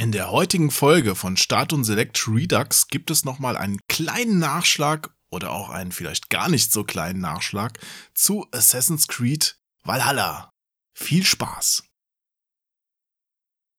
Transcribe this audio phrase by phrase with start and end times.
[0.00, 5.10] In der heutigen Folge von Start und Select Redux gibt es nochmal einen kleinen Nachschlag
[5.28, 7.78] oder auch einen vielleicht gar nicht so kleinen Nachschlag
[8.14, 10.54] zu Assassin's Creed Valhalla.
[10.94, 11.82] Viel Spaß!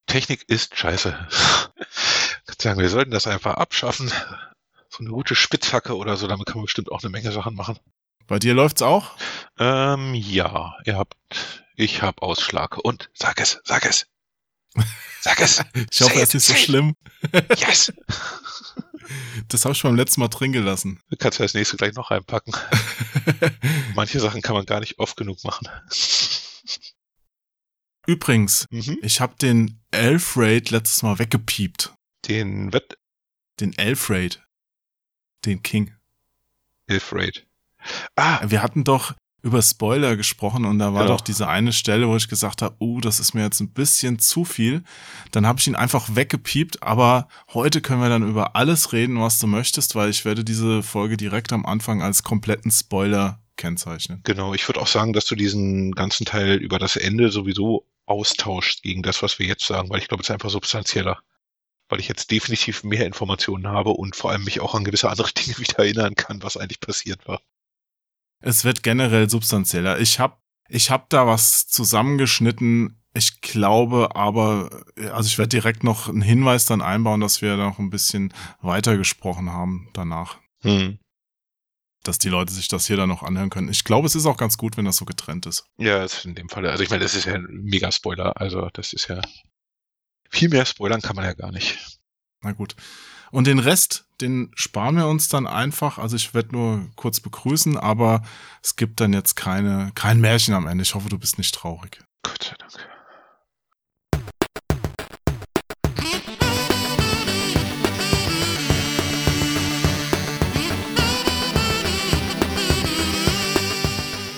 [0.05, 1.27] Technik ist scheiße.
[2.59, 4.11] Sagen, wir sollten das einfach abschaffen.
[4.89, 7.79] So eine gute Spitzhacke oder so, damit kann man bestimmt auch eine Menge Sachen machen.
[8.27, 9.17] Bei dir läuft's auch?
[9.57, 11.17] Ähm, ja, ihr habt,
[11.75, 12.77] ich hab Ausschlag.
[12.77, 14.05] Und sag es, sag es.
[15.21, 15.63] Sag es.
[15.91, 16.95] ich hoffe, es ist nicht so schlimm.
[17.57, 17.93] Yes.
[19.49, 21.01] Das habe ich beim letzten Mal drin gelassen.
[21.09, 22.53] Du kannst ja das nächste gleich noch reinpacken.
[23.95, 25.67] Manche Sachen kann man gar nicht oft genug machen.
[28.07, 28.99] Übrigens, mhm.
[29.01, 31.93] ich habe den Elf Raid letztes Mal weggepiept.
[32.27, 32.97] Den Wett?
[33.59, 34.41] Den Elf Raid.
[35.45, 35.93] Den King.
[36.87, 37.45] Elf Raid.
[38.15, 38.39] Ah.
[38.49, 39.13] Wir hatten doch
[39.43, 41.17] über Spoiler gesprochen und da war genau.
[41.17, 44.19] doch diese eine Stelle, wo ich gesagt habe, uh, das ist mir jetzt ein bisschen
[44.19, 44.83] zu viel.
[45.31, 49.39] Dann habe ich ihn einfach weggepiept, aber heute können wir dann über alles reden, was
[49.39, 54.21] du möchtest, weil ich werde diese Folge direkt am Anfang als kompletten Spoiler kennzeichnen.
[54.23, 58.83] Genau, ich würde auch sagen, dass du diesen ganzen Teil über das Ende sowieso austauscht
[58.83, 61.19] gegen das, was wir jetzt sagen, weil ich glaube, es ist einfach substanzieller.
[61.89, 65.31] Weil ich jetzt definitiv mehr Informationen habe und vor allem mich auch an gewisse andere
[65.37, 67.41] Dinge wieder erinnern kann, was eigentlich passiert war.
[68.41, 69.99] Es wird generell substanzieller.
[69.99, 72.97] Ich habe ich hab da was zusammengeschnitten.
[73.13, 77.77] Ich glaube aber, also ich werde direkt noch einen Hinweis dann einbauen, dass wir noch
[77.77, 80.37] ein bisschen weiter gesprochen haben danach.
[80.61, 80.97] Hm.
[82.03, 83.69] Dass die Leute sich das hier dann noch anhören können.
[83.69, 85.65] Ich glaube, es ist auch ganz gut, wenn das so getrennt ist.
[85.77, 86.65] Ja, in dem Fall.
[86.67, 88.39] Also ich meine, das ist ja ein Mega-Spoiler.
[88.39, 89.21] Also das ist ja
[90.31, 91.99] viel mehr spoilern kann man ja gar nicht.
[92.41, 92.75] Na gut.
[93.31, 95.97] Und den Rest, den sparen wir uns dann einfach.
[95.97, 98.23] Also ich werde nur kurz begrüßen, aber
[98.61, 100.81] es gibt dann jetzt keine, kein Märchen am Ende.
[100.81, 101.99] Ich hoffe, du bist nicht traurig.
[102.23, 102.71] Gott sei Dank.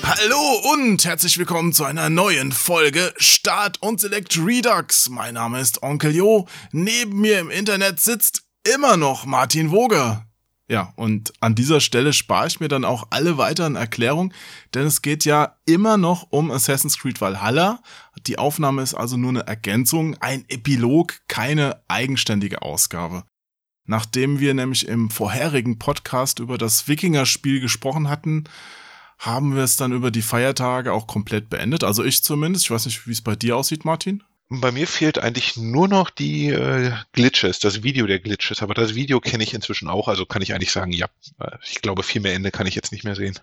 [0.03, 5.09] Hallo und herzlich willkommen zu einer neuen Folge Start und Select Redux.
[5.09, 6.47] Mein Name ist Onkel Jo.
[6.71, 10.25] Neben mir im Internet sitzt immer noch Martin Woger.
[10.69, 14.33] Ja, und an dieser Stelle spare ich mir dann auch alle weiteren Erklärungen,
[14.73, 17.81] denn es geht ja immer noch um Assassin's Creed Valhalla.
[18.27, 23.23] Die Aufnahme ist also nur eine Ergänzung, ein Epilog, keine eigenständige Ausgabe.
[23.85, 28.45] Nachdem wir nämlich im vorherigen Podcast über das Wikinger-Spiel gesprochen hatten,
[29.19, 31.83] haben wir es dann über die Feiertage auch komplett beendet.
[31.83, 32.65] Also ich zumindest.
[32.65, 34.23] Ich weiß nicht, wie es bei dir aussieht, Martin.
[34.59, 38.61] Bei mir fehlt eigentlich nur noch die äh, Glitches, das Video der Glitches.
[38.61, 41.07] Aber das Video kenne ich inzwischen auch, also kann ich eigentlich sagen, ja.
[41.39, 43.39] Äh, ich glaube, viel mehr Ende kann ich jetzt nicht mehr sehen.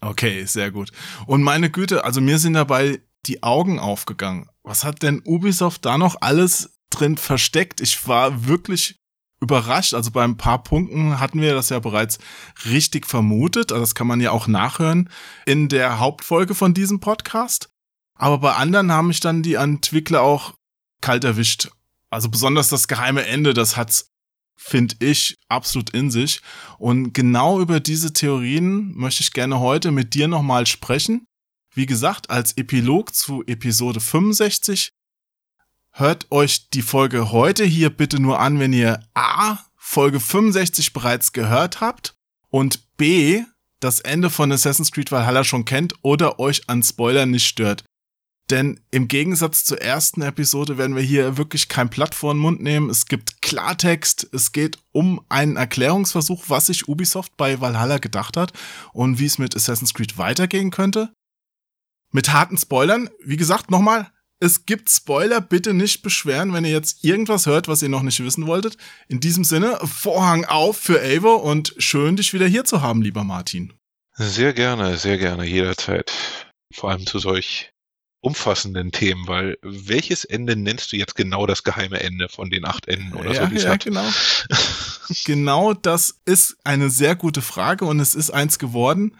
[0.00, 0.92] Okay, sehr gut.
[1.26, 4.48] Und meine Güte, also mir sind dabei die Augen aufgegangen.
[4.62, 7.80] Was hat denn Ubisoft da noch alles drin versteckt?
[7.80, 9.00] Ich war wirklich
[9.40, 9.94] überrascht.
[9.94, 12.18] Also bei ein paar Punkten hatten wir das ja bereits
[12.64, 13.72] richtig vermutet.
[13.72, 15.10] Also das kann man ja auch nachhören
[15.44, 17.68] in der Hauptfolge von diesem Podcast.
[18.16, 20.54] Aber bei anderen haben mich dann die Entwickler auch
[21.00, 21.68] kalt erwischt.
[22.10, 24.10] Also besonders das geheime Ende, das hat's,
[24.56, 26.40] finde ich, absolut in sich.
[26.78, 31.26] Und genau über diese Theorien möchte ich gerne heute mit dir nochmal sprechen.
[31.74, 34.92] Wie gesagt, als Epilog zu Episode 65.
[35.92, 41.32] Hört euch die Folge heute hier bitte nur an, wenn ihr A, Folge 65 bereits
[41.32, 42.14] gehört habt
[42.48, 43.44] und B,
[43.80, 47.84] das Ende von Assassin's Creed Valhalla schon kennt oder euch an Spoilern nicht stört.
[48.50, 52.62] Denn im Gegensatz zur ersten Episode werden wir hier wirklich kein Blatt vor den Mund
[52.62, 52.90] nehmen.
[52.90, 54.28] Es gibt Klartext.
[54.32, 58.52] Es geht um einen Erklärungsversuch, was sich Ubisoft bei Valhalla gedacht hat
[58.92, 61.12] und wie es mit Assassin's Creed weitergehen könnte.
[62.12, 63.10] Mit harten Spoilern.
[63.24, 65.40] Wie gesagt, nochmal, es gibt Spoiler.
[65.40, 68.76] Bitte nicht beschweren, wenn ihr jetzt irgendwas hört, was ihr noch nicht wissen wolltet.
[69.08, 73.24] In diesem Sinne, Vorhang auf für Avo und schön, dich wieder hier zu haben, lieber
[73.24, 73.72] Martin.
[74.12, 76.12] Sehr gerne, sehr gerne, jederzeit.
[76.72, 77.72] Vor allem zu solch
[78.26, 82.88] umfassenden Themen, weil welches Ende nennst du jetzt genau das geheime Ende von den acht
[82.88, 83.54] Enden oder ja, so?
[83.54, 83.84] Ja, hat?
[83.84, 84.04] genau.
[85.24, 89.16] genau das ist eine sehr gute Frage und es ist eins geworden,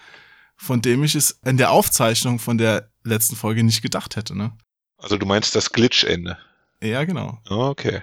[0.56, 4.36] von dem ich es in der Aufzeichnung von der letzten Folge nicht gedacht hätte.
[4.36, 4.52] Ne?
[4.98, 6.36] Also du meinst das Glitch-Ende?
[6.82, 7.38] Ja, genau.
[7.48, 8.02] Okay.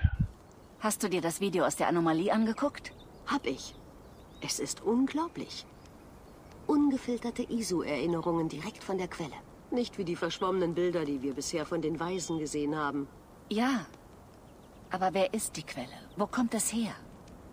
[0.79, 2.93] Hast du dir das Video aus der Anomalie angeguckt?
[3.27, 3.75] Hab ich.
[4.39, 5.65] Es ist unglaublich.
[6.65, 9.35] Ungefilterte ISO-Erinnerungen direkt von der Quelle.
[9.73, 13.07] Nicht wie die verschwommenen Bilder, die wir bisher von den Weisen gesehen haben.
[13.49, 13.87] Ja.
[14.91, 15.87] Aber wer ist die Quelle?
[16.15, 16.93] Wo kommt es her?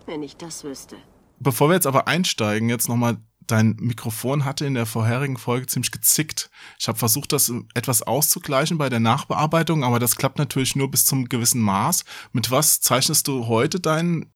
[0.04, 0.96] Wenn ich das wüsste.
[1.38, 5.92] Bevor wir jetzt aber einsteigen, jetzt nochmal dein Mikrofon hatte in der vorherigen Folge ziemlich
[5.92, 6.50] gezickt.
[6.78, 11.06] Ich habe versucht, das etwas auszugleichen bei der Nachbearbeitung, aber das klappt natürlich nur bis
[11.06, 12.04] zum gewissen Maß.
[12.32, 14.30] Mit was zeichnest du heute deinen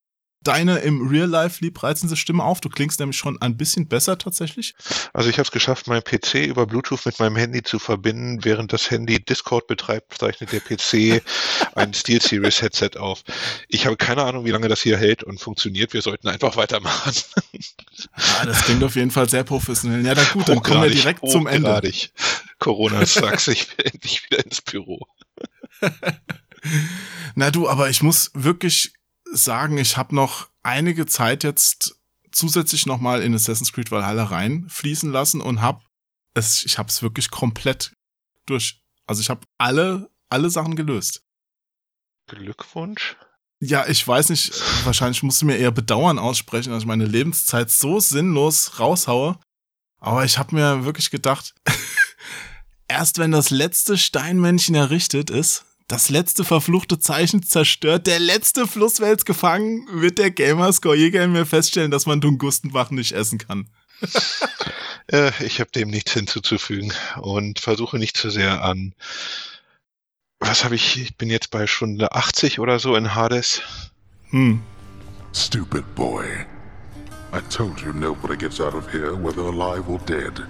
[0.46, 2.60] deine im Real Life liebreizende Stimme auf.
[2.60, 4.74] Du klingst nämlich schon ein bisschen besser tatsächlich.
[5.12, 8.44] Also ich habe es geschafft, meinen PC über Bluetooth mit meinem Handy zu verbinden.
[8.44, 11.22] Während das Handy Discord betreibt, zeichnet der PC
[11.74, 13.22] ein SteelSeries Headset auf.
[13.68, 15.92] Ich habe keine Ahnung, wie lange das hier hält und funktioniert.
[15.92, 17.12] Wir sollten einfach weitermachen.
[17.52, 20.04] Ja, das klingt auf jeden Fall sehr professionell.
[20.04, 21.80] Ja, dann gut, dann kommen wir direkt zum Ende.
[22.58, 25.06] Corona sagt, ich will endlich wieder ins Büro.
[27.34, 28.94] Na du, aber ich muss wirklich
[29.34, 31.98] sagen, ich habe noch einige Zeit jetzt
[32.32, 35.82] zusätzlich nochmal in Assassin's Creed Valhalla reinfließen lassen und habe
[36.34, 37.92] es, ich habe es wirklich komplett
[38.46, 38.82] durch.
[39.06, 41.22] Also ich habe alle, alle Sachen gelöst.
[42.26, 43.16] Glückwunsch.
[43.60, 44.52] Ja, ich weiß nicht,
[44.84, 49.38] wahrscheinlich musst du mir eher Bedauern aussprechen, dass ich meine Lebenszeit so sinnlos raushaue.
[50.00, 51.54] Aber ich habe mir wirklich gedacht,
[52.88, 59.24] erst wenn das letzte Steinmännchen errichtet ist, das letzte verfluchte Zeichen zerstört, der letzte Flusswels
[59.24, 63.68] gefangen, wird der Gamerscore Jäger in mir feststellen, dass man Tungustenbach nicht essen kann.
[65.12, 68.94] äh, ich habe dem nichts hinzuzufügen und versuche nicht zu sehr an.
[70.40, 71.00] Was habe ich?
[71.00, 73.62] Ich bin jetzt bei Stunde 80 oder so in Hades.
[74.30, 74.62] Hm.
[75.32, 76.24] Stupid boy.
[77.32, 80.44] I told you nobody gets out of here, whether alive or dead.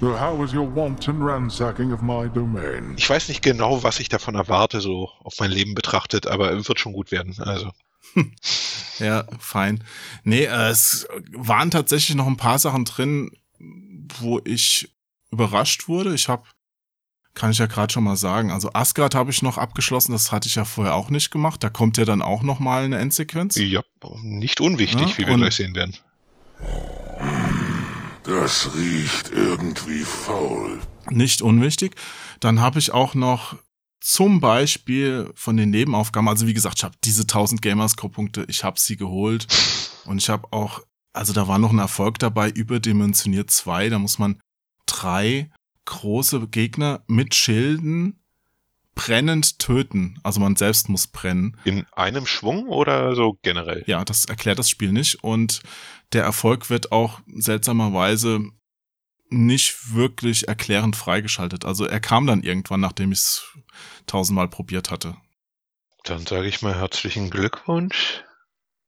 [0.00, 2.94] So how was your wanton ransacking of my domain?
[2.96, 6.68] Ich weiß nicht genau, was ich davon erwarte, so auf mein Leben betrachtet, aber es
[6.68, 7.34] wird schon gut werden.
[7.38, 7.70] Also.
[8.98, 9.82] ja, fein.
[10.24, 13.30] Nee, äh, es waren tatsächlich noch ein paar Sachen drin,
[14.18, 14.94] wo ich
[15.30, 16.14] überrascht wurde.
[16.14, 16.44] Ich habe,
[17.34, 20.48] kann ich ja gerade schon mal sagen, also Asgard habe ich noch abgeschlossen, das hatte
[20.48, 21.62] ich ja vorher auch nicht gemacht.
[21.62, 23.56] Da kommt ja dann auch noch mal eine Endsequenz.
[23.56, 23.82] Ja,
[24.22, 25.96] nicht unwichtig, ja, wie wir gleich sehen werden.
[28.24, 30.80] Das riecht irgendwie faul.
[31.10, 31.94] Nicht unwichtig.
[32.40, 33.56] Dann habe ich auch noch
[34.00, 38.80] zum Beispiel von den Nebenaufgaben, also wie gesagt, ich habe diese 1000 Gamerscore-Punkte, ich habe
[38.80, 39.46] sie geholt
[40.06, 40.80] und ich habe auch,
[41.12, 44.40] also da war noch ein Erfolg dabei, überdimensioniert zwei, da muss man
[44.86, 45.50] drei
[45.84, 48.18] große Gegner mit Schilden
[48.94, 50.18] brennend töten.
[50.22, 51.56] Also man selbst muss brennen.
[51.64, 53.84] In einem Schwung oder so generell?
[53.86, 55.22] Ja, das erklärt das Spiel nicht.
[55.22, 55.62] Und
[56.14, 58.40] der Erfolg wird auch seltsamerweise
[59.30, 61.64] nicht wirklich erklärend freigeschaltet.
[61.64, 63.44] Also er kam dann irgendwann, nachdem ich es
[64.06, 65.16] tausendmal probiert hatte.
[66.04, 68.22] Dann sage ich mal herzlichen Glückwunsch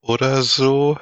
[0.01, 0.99] oder so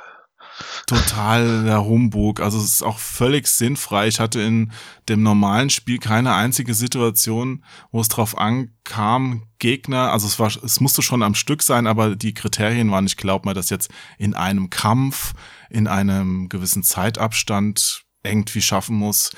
[0.86, 2.40] total der Humbug.
[2.40, 4.06] Also es ist auch völlig sinnfrei.
[4.06, 4.72] Ich hatte in
[5.08, 10.80] dem normalen Spiel keine einzige Situation, wo es drauf ankam, Gegner, also es war, es
[10.80, 14.34] musste schon am Stück sein, aber die Kriterien waren, ich glaube mal, dass jetzt in
[14.34, 15.32] einem Kampf,
[15.70, 19.32] in einem gewissen Zeitabstand irgendwie schaffen muss.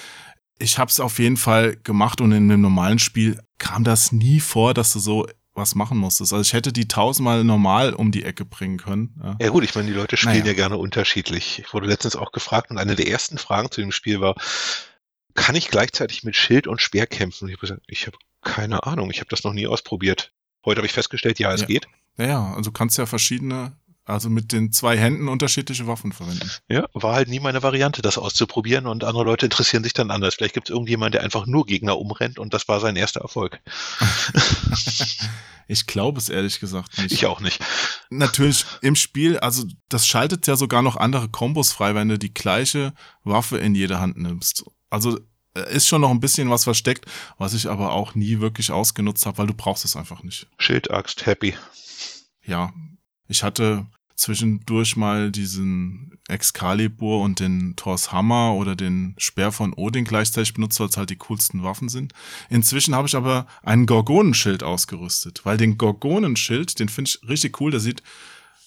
[0.59, 4.41] Ich habe es auf jeden Fall gemacht und in einem normalen Spiel kam das nie
[4.41, 5.27] vor, dass du so
[5.57, 6.33] was machen musstest.
[6.33, 9.19] Also ich hätte die tausendmal normal um die Ecke bringen können.
[9.23, 10.47] Ja, ja gut, ich meine, die Leute spielen naja.
[10.49, 11.61] ja gerne unterschiedlich.
[11.61, 14.35] Ich wurde letztens auch gefragt und eine der ersten Fragen zu dem Spiel war,
[15.35, 17.45] kann ich gleichzeitig mit Schild und Speer kämpfen?
[17.45, 20.33] Und ich habe gesagt, ich habe keine Ahnung, ich habe das noch nie ausprobiert.
[20.65, 21.67] Heute habe ich festgestellt, ja, es ja.
[21.67, 21.89] geht.
[22.19, 23.77] Ja, also kannst ja verschiedene
[24.07, 26.49] also mit den zwei Händen unterschiedliche Waffen verwenden.
[26.69, 30.37] Ja, war halt nie meine Variante, das auszuprobieren und andere Leute interessieren sich dann anders.
[30.37, 33.61] Vielleicht gibt es irgendjemand, der einfach nur Gegner umrennt und das war sein erster Erfolg.
[35.67, 37.13] ich glaube es ehrlich gesagt nicht.
[37.13, 37.61] Ich auch nicht.
[38.09, 42.33] Natürlich im Spiel, also das schaltet ja sogar noch andere Kombos frei, wenn du die
[42.33, 44.65] gleiche Waffe in jede Hand nimmst.
[44.89, 45.19] Also
[45.55, 47.07] äh, ist schon noch ein bisschen was versteckt,
[47.39, 50.47] was ich aber auch nie wirklich ausgenutzt habe, weil du brauchst es einfach nicht.
[50.59, 51.57] Schildaxt, happy.
[52.45, 52.73] Ja,
[53.27, 60.05] ich hatte zwischendurch mal diesen Excalibur und den Thors Hammer oder den Speer von Odin
[60.05, 62.13] gleichzeitig benutzt, weil es halt die coolsten Waffen sind.
[62.49, 67.71] Inzwischen habe ich aber einen Gorgonenschild ausgerüstet, weil den Gorgonenschild, den finde ich richtig cool,
[67.71, 68.03] der sieht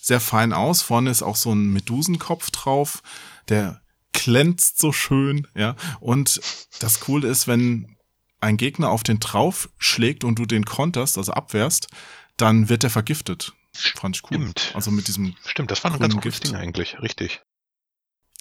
[0.02, 0.82] sehr fein aus.
[0.82, 3.02] Vorne ist auch so ein Medusenkopf drauf,
[3.50, 3.82] der
[4.14, 5.76] glänzt so schön, ja.
[6.00, 6.40] Und
[6.80, 7.98] das Coole ist, wenn
[8.40, 11.90] ein Gegner auf den drauf schlägt und du den konterst, also abwehrst,
[12.38, 13.54] dann wird er vergiftet.
[13.80, 14.38] Fand ich cool.
[14.38, 14.72] Stimmt.
[14.74, 15.36] Also mit diesem.
[15.46, 17.42] Stimmt, das war ein ganz gutes Ding eigentlich, richtig.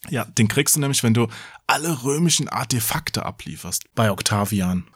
[0.09, 1.29] Ja, den kriegst du nämlich, wenn du
[1.67, 4.87] alle römischen Artefakte ablieferst bei Octavian.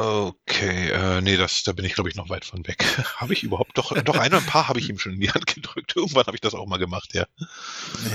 [0.00, 2.84] Okay, äh, nee, das, da bin ich glaube ich noch weit von weg.
[3.16, 5.30] habe ich überhaupt doch, doch ein oder ein paar habe ich ihm schon in die
[5.30, 5.96] Hand gedrückt.
[5.96, 7.26] Irgendwann habe ich das auch mal gemacht, ja.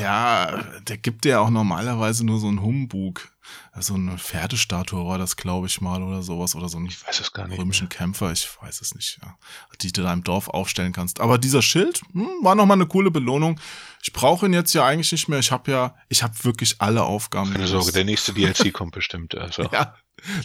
[0.02, 3.34] Ja, der gibt dir auch normalerweise nur so einen Humbug.
[3.78, 6.56] So eine Pferdestatue war das, glaube ich mal, oder sowas.
[6.56, 7.98] Oder so einen ich weiß es gar nicht römischen mehr.
[7.98, 9.36] Kämpfer, ich weiß es nicht, ja.
[9.82, 11.20] Die du da im Dorf aufstellen kannst.
[11.20, 13.60] Aber dieser Schild hm, war nochmal eine coole Belohnung.
[14.06, 15.40] Ich brauche ihn jetzt ja eigentlich nicht mehr.
[15.40, 17.54] Ich habe ja, ich habe wirklich alle Aufgaben.
[17.54, 19.34] Keine Sorge, der nächste DLC kommt bestimmt.
[19.36, 19.64] Also.
[19.72, 19.96] Ja,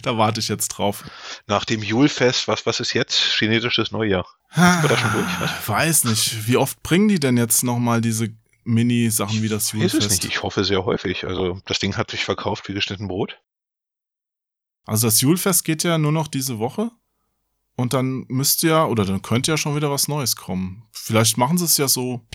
[0.01, 1.03] da warte ich jetzt drauf.
[1.45, 3.17] Nach dem Julfest, was, was ist jetzt?
[3.19, 4.25] Chinesisches Neujahr.
[4.55, 5.39] Sind wir da schon durch?
[5.41, 5.67] Was?
[5.67, 6.47] Weiß nicht.
[6.47, 8.29] Wie oft bringen die denn jetzt nochmal diese
[8.63, 10.23] Mini-Sachen wie das Weiß es Julfest?
[10.23, 10.33] nicht.
[10.33, 11.25] Ich hoffe sehr häufig.
[11.25, 13.41] Also das Ding hat sich verkauft wie geschnitten Brot.
[14.85, 16.91] Also das Julfest geht ja nur noch diese Woche.
[17.75, 20.83] Und dann müsste ja, oder dann könnte ja schon wieder was Neues kommen.
[20.93, 22.25] Vielleicht machen sie es ja so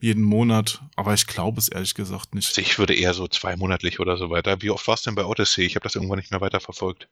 [0.00, 2.48] jeden Monat, aber ich glaube es ehrlich gesagt nicht.
[2.48, 4.60] Also ich würde eher so zweimonatlich oder so weiter.
[4.60, 5.64] Wie oft war es denn bei Odyssey?
[5.64, 7.08] Ich habe das irgendwann nicht mehr weiter verfolgt.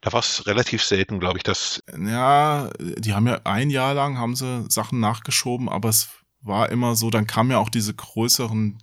[0.00, 4.18] Da war es relativ selten, glaube ich, dass Ja, die haben ja ein Jahr lang
[4.18, 6.08] haben sie Sachen nachgeschoben, aber es
[6.42, 8.78] war immer so, dann kamen ja auch diese größeren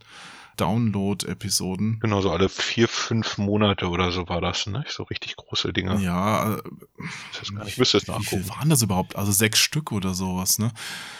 [0.57, 1.99] Download-Episoden.
[1.99, 4.83] genau so alle vier, fünf Monate oder so war das, ne?
[4.87, 5.99] So richtig große Dinge.
[6.01, 6.61] Ja, äh,
[6.97, 8.43] nicht, ich müsste es wie nachgucken.
[8.43, 9.15] viel waren das überhaupt?
[9.15, 10.71] Also sechs Stück oder sowas, ne?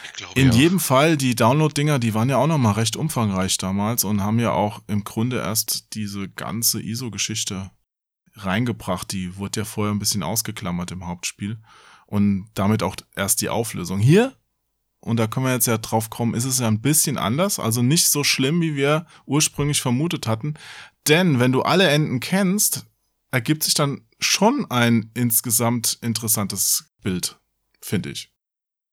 [0.06, 0.54] Ich glaube, In ja.
[0.54, 4.52] jedem Fall, die Download-Dinger, die waren ja auch nochmal recht umfangreich damals und haben ja
[4.52, 7.72] auch im Grunde erst diese ganze ISO-Geschichte
[8.36, 9.12] reingebracht.
[9.12, 11.58] Die wurde ja vorher ein bisschen ausgeklammert im Hauptspiel
[12.06, 14.00] und damit auch erst die Auflösung.
[14.00, 14.34] Hier,
[15.02, 17.82] und da können wir jetzt ja drauf kommen, ist es ja ein bisschen anders, also
[17.82, 20.54] nicht so schlimm, wie wir ursprünglich vermutet hatten.
[21.08, 22.86] Denn wenn du alle Enden kennst,
[23.32, 27.40] ergibt sich dann schon ein insgesamt interessantes Bild,
[27.82, 28.32] finde ich.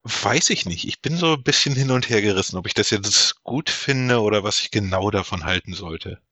[0.05, 0.87] Weiß ich nicht.
[0.87, 4.23] Ich bin so ein bisschen hin und her gerissen, ob ich das jetzt gut finde
[4.23, 6.23] oder was ich genau davon halten sollte.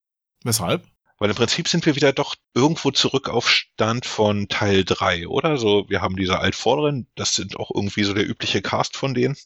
[0.45, 0.87] Weshalb?
[1.19, 5.59] Weil im Prinzip sind wir wieder doch irgendwo zurück auf Stand von Teil 3, oder?
[5.59, 9.37] So, wir haben diese Altvorderen, das sind auch irgendwie so der übliche Cast von denen.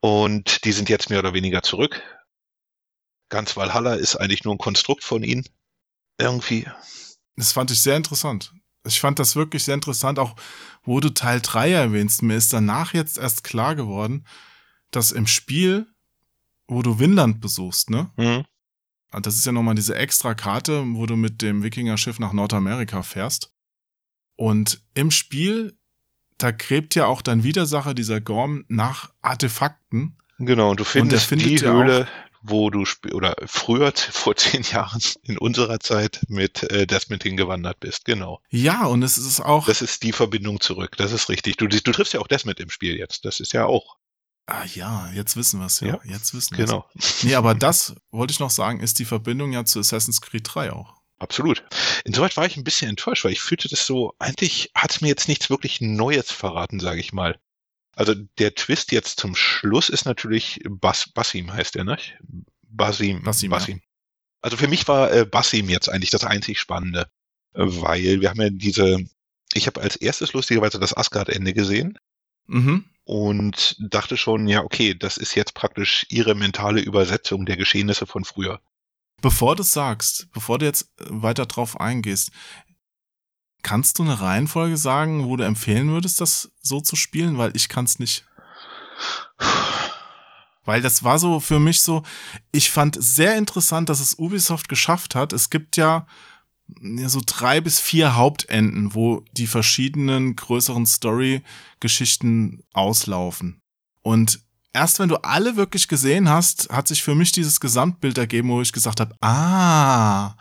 [0.00, 2.02] Und die sind jetzt mehr oder weniger zurück.
[3.28, 5.44] Ganz Valhalla ist eigentlich nur ein Konstrukt von ihnen.
[6.18, 6.66] Irgendwie.
[7.36, 8.52] Das fand ich sehr interessant.
[8.86, 10.36] Ich fand das wirklich sehr interessant, auch
[10.84, 12.22] wo du Teil 3 erwähnst.
[12.22, 14.26] Mir ist danach jetzt erst klar geworden,
[14.90, 15.86] dass im Spiel,
[16.68, 18.12] wo du Winland besuchst, ne?
[18.16, 18.44] Hm.
[19.22, 23.52] Das ist ja nochmal diese extra Karte, wo du mit dem Wikinger-Schiff nach Nordamerika fährst.
[24.36, 25.78] Und im Spiel,
[26.38, 30.18] da gräbt ja auch dein Widersacher, dieser Gorm, nach Artefakten.
[30.38, 32.08] Genau, und du findest findet die Höhle,
[32.42, 38.04] wo du oder früher vor zehn Jahren in unserer Zeit mit äh, Desmond hingewandert bist.
[38.04, 38.40] Genau.
[38.50, 39.66] Ja, und es ist auch.
[39.66, 40.96] Das ist die Verbindung zurück.
[40.96, 41.56] Das ist richtig.
[41.56, 43.24] Du, du triffst ja auch Desmond im Spiel jetzt.
[43.24, 43.96] Das ist ja auch.
[44.46, 45.88] ah ja, jetzt wissen wir es ja.
[45.88, 46.70] Ja, Jetzt wissen wir's.
[46.70, 46.86] Genau.
[47.22, 50.72] Nee, aber das wollte ich noch sagen, ist die Verbindung ja zu Assassin's Creed 3
[50.72, 50.95] auch.
[51.18, 51.64] Absolut.
[52.04, 55.08] Insoweit war ich ein bisschen enttäuscht, weil ich fühlte das so, eigentlich hat es mir
[55.08, 57.38] jetzt nichts wirklich Neues verraten, sage ich mal.
[57.94, 61.98] Also der Twist jetzt zum Schluss ist natürlich Bas, Basim heißt er, ne?
[62.62, 63.22] Basim.
[63.22, 63.58] Basim, ja.
[64.42, 67.08] Also für mich war äh, Basim jetzt eigentlich das einzig Spannende,
[67.54, 68.98] äh, weil wir haben ja diese,
[69.54, 71.98] ich habe als erstes lustigerweise das Asgard-Ende gesehen
[72.48, 72.84] Mhm.
[73.04, 78.24] und dachte schon, ja, okay, das ist jetzt praktisch ihre mentale Übersetzung der Geschehnisse von
[78.24, 78.60] früher.
[79.22, 82.30] Bevor du sagst, bevor du jetzt weiter drauf eingehst,
[83.62, 87.38] kannst du eine Reihenfolge sagen, wo du empfehlen würdest, das so zu spielen?
[87.38, 88.24] Weil ich kann es nicht.
[90.64, 92.02] Weil das war so für mich so,
[92.52, 95.32] ich fand sehr interessant, dass es Ubisoft geschafft hat.
[95.32, 96.06] Es gibt ja
[96.80, 103.60] ja, so drei bis vier Hauptenden, wo die verschiedenen größeren Story-Geschichten auslaufen.
[104.02, 104.40] Und
[104.76, 108.60] erst wenn du alle wirklich gesehen hast, hat sich für mich dieses Gesamtbild ergeben, wo
[108.60, 110.36] ich gesagt habe, ah,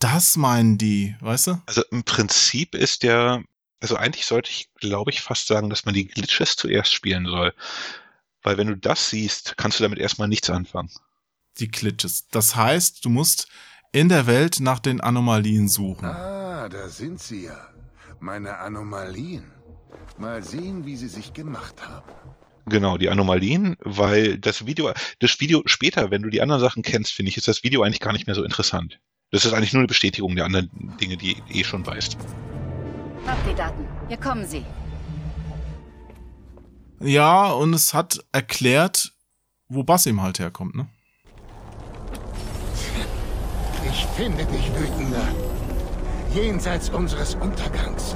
[0.00, 1.62] das meinen die, weißt du?
[1.66, 3.42] Also im Prinzip ist der,
[3.80, 7.54] also eigentlich sollte ich, glaube ich, fast sagen, dass man die Glitches zuerst spielen soll.
[8.42, 10.90] Weil wenn du das siehst, kannst du damit erstmal nichts anfangen.
[11.58, 12.28] Die Glitches.
[12.28, 13.48] Das heißt, du musst
[13.92, 16.04] in der Welt nach den Anomalien suchen.
[16.04, 17.68] Ah, da sind sie ja.
[18.20, 19.52] Meine Anomalien.
[20.18, 22.10] Mal sehen, wie sie sich gemacht haben.
[22.68, 27.12] Genau, die Anomalien, weil das Video, das Video später, wenn du die anderen Sachen kennst,
[27.12, 29.00] finde ich, ist das Video eigentlich gar nicht mehr so interessant.
[29.30, 30.70] Das ist eigentlich nur eine Bestätigung der anderen
[31.00, 32.16] Dinge, die du eh schon weißt.
[33.26, 33.86] Habt die Daten.
[34.08, 34.64] Hier kommen sie.
[37.00, 39.12] Ja, und es hat erklärt,
[39.68, 40.88] wo Basim halt herkommt, ne?
[43.90, 45.28] Ich finde dich, Wütender.
[46.34, 48.14] Jenseits unseres Untergangs.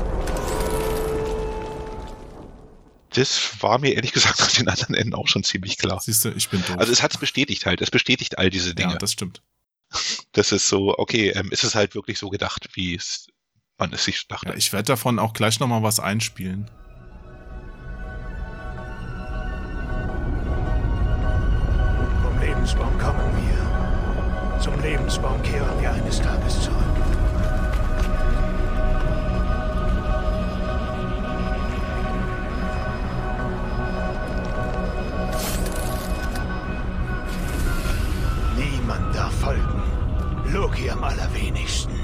[3.14, 6.00] Das war mir ehrlich gesagt nach den anderen Enden auch schon ziemlich klar.
[6.00, 6.78] Siehst du, ich bin doof.
[6.78, 8.92] Also es hat es bestätigt halt, es bestätigt all diese Dinge.
[8.92, 9.42] ja, das stimmt.
[10.32, 13.26] das ist so, okay, ähm, ist es halt wirklich so gedacht, wie es
[13.78, 14.48] man es sich dachte.
[14.48, 16.70] Ja, ich werde davon auch gleich nochmal was einspielen.
[22.22, 24.60] Vom Lebensbaum kommen wir.
[24.60, 26.91] Zum Lebensbaum kehren wir eines Tages zurück.
[40.52, 41.98] Loki am allerwenigsten.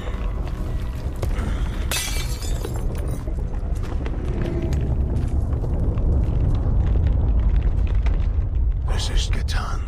[8.95, 9.83] Es ist getan.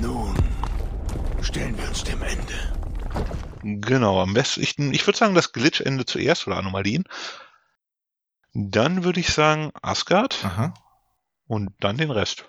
[0.00, 0.34] Nun
[1.42, 2.72] stellen wir uns dem Ende.
[3.62, 7.04] Genau, am besten, ich, ich würde sagen, das Glitch-Ende zuerst oder Anomalien.
[8.54, 10.72] Dann würde ich sagen Asgard Aha.
[11.46, 12.46] und dann den Rest.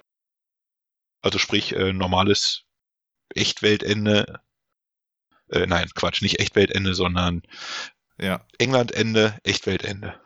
[1.22, 2.63] Also sprich äh, normales
[3.36, 4.40] Echtweltende.
[5.50, 7.44] Äh, nein, Quatsch, nicht Echtweltende, sondern
[8.18, 8.46] Ja.
[8.60, 10.20] Englandende, Echtweltende.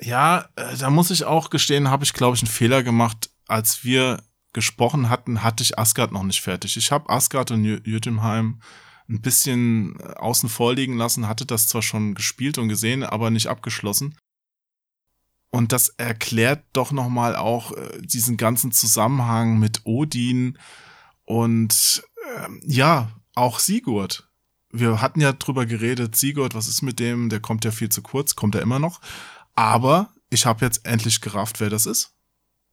[0.00, 3.30] Ja, äh, da muss ich auch gestehen, habe ich, glaube ich, einen Fehler gemacht.
[3.46, 4.22] Als wir
[4.52, 6.76] gesprochen hatten, hatte ich Asgard noch nicht fertig.
[6.76, 8.60] Ich habe Asgard und Jötunheim
[9.08, 13.30] ein bisschen äh, außen vor liegen lassen, hatte das zwar schon gespielt und gesehen, aber
[13.30, 14.16] nicht abgeschlossen.
[15.50, 20.58] Und das erklärt doch nochmal auch äh, diesen ganzen Zusammenhang mit Odin
[21.24, 22.02] und
[22.36, 24.28] ähm, ja, auch Sigurd.
[24.70, 27.28] Wir hatten ja drüber geredet, Sigurd, was ist mit dem?
[27.30, 29.00] Der kommt ja viel zu kurz, kommt er immer noch.
[29.54, 32.14] Aber ich habe jetzt endlich gerafft, wer das ist.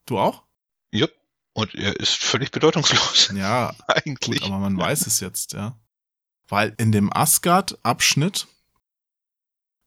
[0.06, 0.44] Du auch?
[0.92, 1.12] Jupp.
[1.54, 3.32] Und er ist völlig bedeutungslos.
[3.34, 4.42] Ja, Eigentlich.
[4.42, 5.80] gut, aber man weiß es jetzt, ja.
[6.48, 8.48] Weil in dem Asgard-Abschnitt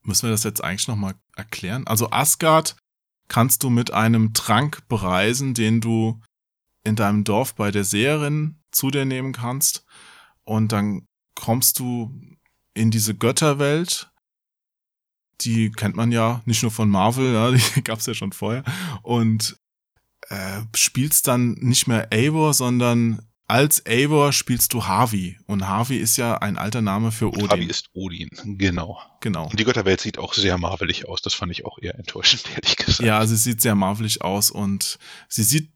[0.01, 1.85] müssen wir das jetzt eigentlich nochmal erklären.
[1.87, 2.75] Also Asgard
[3.27, 6.19] kannst du mit einem Trank bereisen, den du
[6.83, 9.85] in deinem Dorf bei der Seherin zu dir nehmen kannst.
[10.43, 12.11] Und dann kommst du
[12.73, 14.11] in diese Götterwelt.
[15.41, 18.63] Die kennt man ja nicht nur von Marvel, ja, die gab's ja schon vorher.
[19.03, 19.57] Und
[20.29, 25.39] äh, spielst dann nicht mehr Eivor, sondern als Eivor spielst du Harvey.
[25.47, 27.49] Und Harvey ist ja ein alter Name für Odin.
[27.49, 29.01] Harvey ist Odin, genau.
[29.21, 29.47] genau.
[29.49, 31.23] Und die Götterwelt sieht auch sehr marvelig aus.
[31.23, 32.99] Das fand ich auch eher enttäuschend, ehrlich gesagt.
[33.07, 35.71] Ja, sie sieht sehr marvelig aus und sie sieht,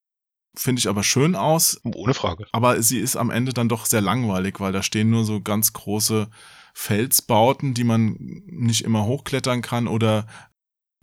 [0.56, 1.80] finde ich, aber schön aus.
[1.84, 2.46] Ohne Frage.
[2.52, 5.74] Aber sie ist am Ende dann doch sehr langweilig, weil da stehen nur so ganz
[5.74, 6.30] große
[6.74, 10.28] Felsbauten, die man nicht immer hochklettern kann oder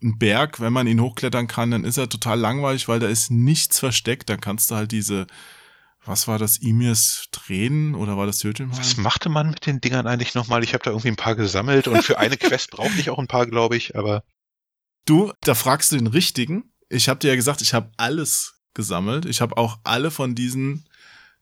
[0.02, 3.30] ein Berg, wenn man ihn hochklettern kann, dann ist er total langweilig, weil da ist
[3.30, 4.30] nichts versteckt.
[4.30, 5.26] Da kannst du halt diese,
[6.04, 8.78] was war das, Imirs Tränen oder war das Jötunheim?
[8.78, 10.64] Was machte man mit den Dingern eigentlich nochmal?
[10.64, 13.28] Ich habe da irgendwie ein paar gesammelt und für eine Quest brauchte ich auch ein
[13.28, 14.22] paar, glaube ich, aber
[15.06, 16.72] Du, da fragst du den Richtigen.
[16.88, 19.26] Ich habe dir ja gesagt, ich habe alles gesammelt.
[19.26, 20.88] Ich habe auch alle von diesen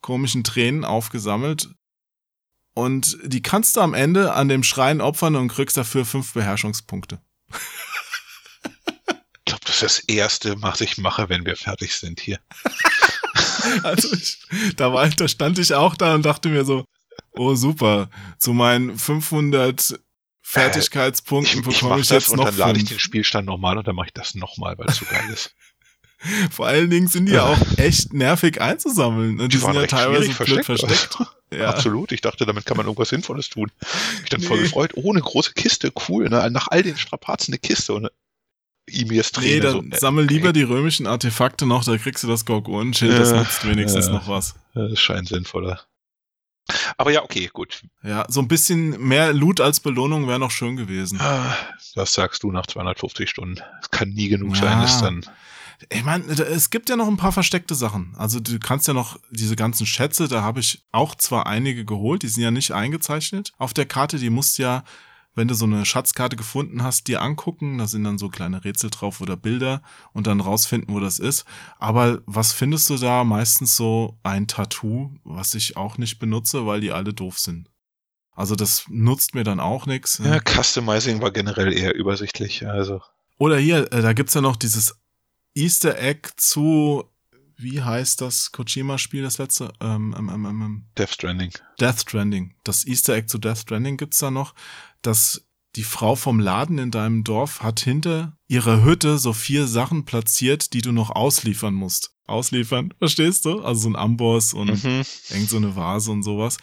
[0.00, 1.68] komischen Tränen aufgesammelt.
[2.74, 7.20] Und die kannst du am Ende an dem Schrein opfern und kriegst dafür fünf Beherrschungspunkte.
[7.50, 12.38] ich glaube, das ist das erste, was ich mache, wenn wir fertig sind hier.
[13.82, 14.38] Also ich,
[14.76, 16.84] da war, da stand ich auch da und dachte mir so,
[17.32, 19.98] oh super, zu meinen 500
[20.40, 22.90] Fertigkeitspunkten Ich, ich bekomme ich das jetzt und noch dann lade ich fünf.
[22.90, 25.54] den Spielstand nochmal und dann mache ich das nochmal, weil es so geil ist.
[26.50, 29.40] Vor allen Dingen sind die ja auch echt nervig einzusammeln.
[29.40, 30.66] Und die, Die waren sind ja teilweise versteckt.
[30.66, 31.18] versteckt.
[31.50, 31.70] Ja.
[31.70, 32.12] Absolut.
[32.12, 33.72] Ich dachte, damit kann man irgendwas Sinnvolles tun.
[34.22, 34.64] Ich dann voll Nee.
[34.64, 34.90] gefreut.
[34.96, 36.28] Oh, eine große Kiste, cool.
[36.28, 36.46] Ne?
[36.50, 38.10] Nach all den Strapazen eine Kiste und
[38.84, 39.60] Imirs Nee, Träne.
[39.62, 40.34] dann so, äh, sammel okay.
[40.34, 44.12] lieber die römischen Artefakte noch, da kriegst du das Gorgonenschild, das Ja, nutzt wenigstens ja.
[44.12, 44.56] noch was.
[44.74, 45.80] Das scheint sinnvoller.
[46.98, 47.80] Aber ja, okay, gut.
[48.02, 51.18] Ja, so ein bisschen mehr Loot als Belohnung wäre noch schön gewesen.
[51.18, 51.56] Ah,
[51.94, 53.58] Das sagst du nach 250 Stunden.
[53.80, 54.62] Es kann nie genug Ja.
[54.64, 55.24] sein, ist dann.
[55.90, 58.14] Ich meine, es gibt ja noch ein paar versteckte Sachen.
[58.16, 62.22] Also du kannst ja noch diese ganzen Schätze, da habe ich auch zwar einige geholt,
[62.22, 64.82] die sind ja nicht eingezeichnet auf der Karte, die musst ja,
[65.34, 68.90] wenn du so eine Schatzkarte gefunden hast, dir angucken, da sind dann so kleine Rätsel
[68.90, 71.44] drauf oder Bilder und dann rausfinden, wo das ist.
[71.78, 73.22] Aber was findest du da?
[73.22, 77.70] Meistens so ein Tattoo, was ich auch nicht benutze, weil die alle doof sind.
[78.32, 80.18] Also das nutzt mir dann auch nichts.
[80.24, 82.66] Ja, Customizing war generell eher übersichtlich.
[82.66, 83.00] Also
[83.36, 84.96] Oder hier, äh, da gibt's ja noch dieses
[85.58, 87.04] Easter Egg zu,
[87.56, 89.72] wie heißt das Kojima-Spiel, das letzte?
[89.80, 91.50] Ähm, ähm, ähm, ähm, Death Stranding.
[91.80, 92.54] Death Stranding.
[92.64, 94.54] Das Easter Egg zu Death Stranding gibt's da noch,
[95.02, 95.44] dass
[95.76, 100.72] die Frau vom Laden in deinem Dorf hat hinter ihrer Hütte so vier Sachen platziert,
[100.72, 102.12] die du noch ausliefern musst.
[102.26, 103.60] Ausliefern, verstehst du?
[103.62, 105.02] Also so ein Amboss und Mhm.
[105.30, 106.58] irgend so eine Vase und sowas.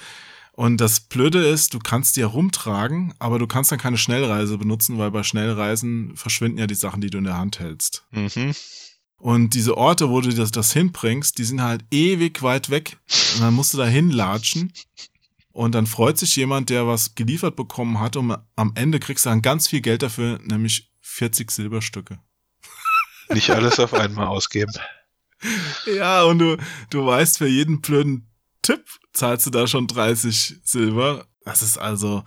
[0.54, 4.98] Und das Blöde ist, du kannst die herumtragen, aber du kannst dann keine Schnellreise benutzen,
[4.98, 8.06] weil bei Schnellreisen verschwinden ja die Sachen, die du in der Hand hältst.
[8.12, 8.54] Mhm.
[9.18, 12.98] Und diese Orte, wo du das, das hinbringst, die sind halt ewig weit weg.
[13.36, 14.74] Und dann musst du da hinlatschen.
[15.52, 18.18] Und dann freut sich jemand, der was geliefert bekommen hat.
[18.18, 22.20] Und am Ende kriegst du dann ganz viel Geld dafür, nämlich 40 Silberstücke.
[23.30, 24.74] Nicht alles auf einmal ausgeben.
[25.86, 26.58] Ja, und du,
[26.90, 28.28] du weißt, für jeden blöden
[28.62, 31.28] Tipp zahlst du da schon 30 Silber.
[31.44, 32.24] Das ist also,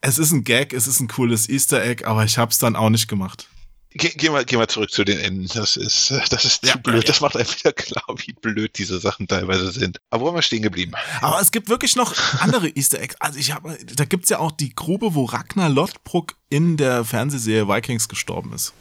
[0.00, 2.90] es ist ein Gag, es ist ein cooles Easter Egg, aber ich hab's dann auch
[2.90, 3.48] nicht gemacht.
[3.92, 5.48] Ge gehen, wir, gehen wir zurück zu den Enden.
[5.52, 7.02] Das ist, äh, das ist zu Ja, blöd.
[7.02, 7.08] ja.
[7.08, 9.98] Das macht einem wieder klar, wie blöd diese Sachen teilweise sind.
[10.10, 10.92] Aber wo waren wir stehen geblieben?
[11.20, 13.16] Aber es gibt wirklich noch andere Easter Eggs.
[13.18, 17.68] Also ich habe, da gibt's ja auch die Grube, wo Ragnar Lothbrok in der Fernsehserie
[17.68, 18.72] Vikings gestorben ist.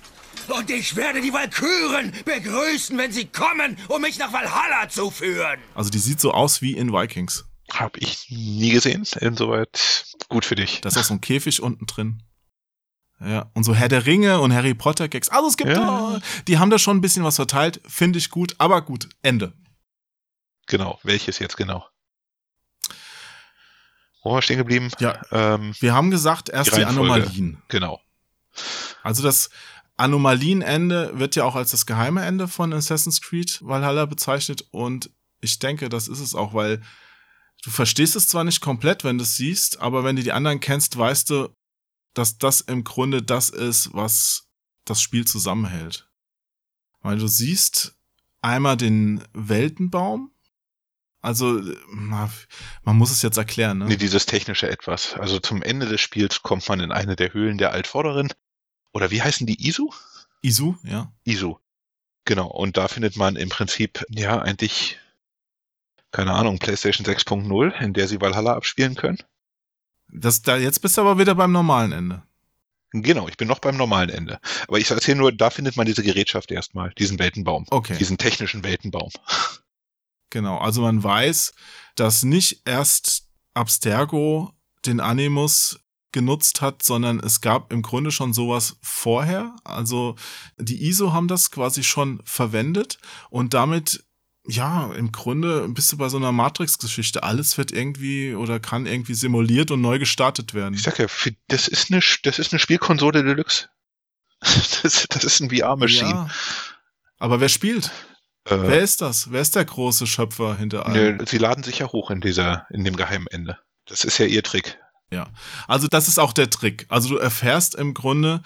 [0.48, 5.60] Und ich werde die Walküren begrüßen, wenn sie kommen, um mich nach Valhalla zu führen.
[5.76, 7.45] Also die sieht so aus wie in Vikings.
[7.72, 9.06] Hab ich nie gesehen.
[9.19, 10.82] Insoweit gut für dich.
[10.82, 12.24] Da ist auch so ein Käfig unten drin.
[13.22, 15.30] Ja, und so Herr der Ringe und Harry Potter Gags.
[15.30, 15.76] Also es gibt Ja.
[15.80, 17.82] da, die haben da schon ein bisschen was verteilt.
[17.88, 19.10] Finde ich gut, aber gut.
[19.22, 19.54] Ende.
[20.68, 21.00] Genau.
[21.04, 21.86] Welches jetzt genau?
[24.24, 24.90] Wo war stehen geblieben?
[25.00, 25.22] Ja.
[25.32, 26.86] Ähm, Wir haben gesagt, erst Die die.
[26.86, 27.62] Anomalien.
[27.68, 28.02] genau.
[29.04, 29.50] Also das
[29.98, 35.10] Anomalienende wird ja auch als das geheime Ende von Assassin's Creed Valhalla bezeichnet und
[35.42, 36.82] ich denke, das ist es auch, weil
[37.64, 40.60] du verstehst es zwar nicht komplett, wenn du es siehst, aber wenn du die anderen
[40.60, 41.50] kennst, weißt du,
[42.13, 44.48] dass das im Grunde das ist, was
[44.86, 46.10] das Spiel zusammenhält.
[47.02, 47.95] Weil du siehst
[48.41, 50.32] einmal den Weltenbaum,
[51.22, 53.86] also man muss es jetzt erklären, ne?
[53.86, 55.15] Nee, dieses technische Etwas.
[55.15, 58.30] Also zum Ende des Spiels kommt man in eine der Höhlen der Altvorderin.
[58.93, 59.67] Oder wie heißen die?
[59.67, 59.91] Isu?
[60.41, 61.12] Isu, ja.
[61.26, 61.58] Isu.
[62.24, 62.48] Genau.
[62.48, 64.98] Und da findet man im Prinzip, ja, eigentlich,
[66.12, 69.19] keine Ahnung, PlayStation 6.0, in der sie Valhalla abspielen können.
[70.12, 72.24] Das, da, jetzt bist du aber wieder beim normalen Ende.
[72.91, 74.39] Genau, ich bin noch beim normalen Ende.
[74.67, 77.65] Aber ich erzähle nur, da findet man diese Gerätschaft erstmal, diesen Weltenbaum.
[77.69, 77.95] Okay.
[77.98, 79.12] Diesen technischen Weltenbaum.
[80.32, 81.54] Genau, also man weiß,
[81.95, 84.54] dass nicht erst Abstergo
[84.86, 85.80] den Animus
[86.12, 89.56] genutzt hat, sondern es gab im Grunde schon sowas vorher.
[89.63, 90.15] Also
[90.58, 94.06] die ISO haben das quasi schon verwendet und damit,
[94.50, 97.24] ja, im Grunde bist du bei so einer Matrix-Geschichte.
[97.24, 100.74] Alles wird irgendwie oder kann irgendwie simuliert und neu gestartet werden.
[100.74, 101.06] Ich sag ja,
[101.48, 103.70] das ist eine, das ist eine Spielkonsole Deluxe.
[104.82, 106.10] Das, das ist ein VR-Machine.
[106.10, 106.30] Ja.
[107.18, 107.92] Aber wer spielt?
[108.46, 109.32] Äh, Wer ist das?
[109.32, 111.26] Wer ist der große Schöpfer hinter allem?
[111.26, 113.60] sie laden sich ja hoch in dieser, in dem geheimen Ende.
[113.86, 114.80] Das ist ja ihr Trick.
[115.12, 115.28] Ja,
[115.68, 116.86] also das ist auch der Trick.
[116.88, 118.42] Also du erfährst im Grunde,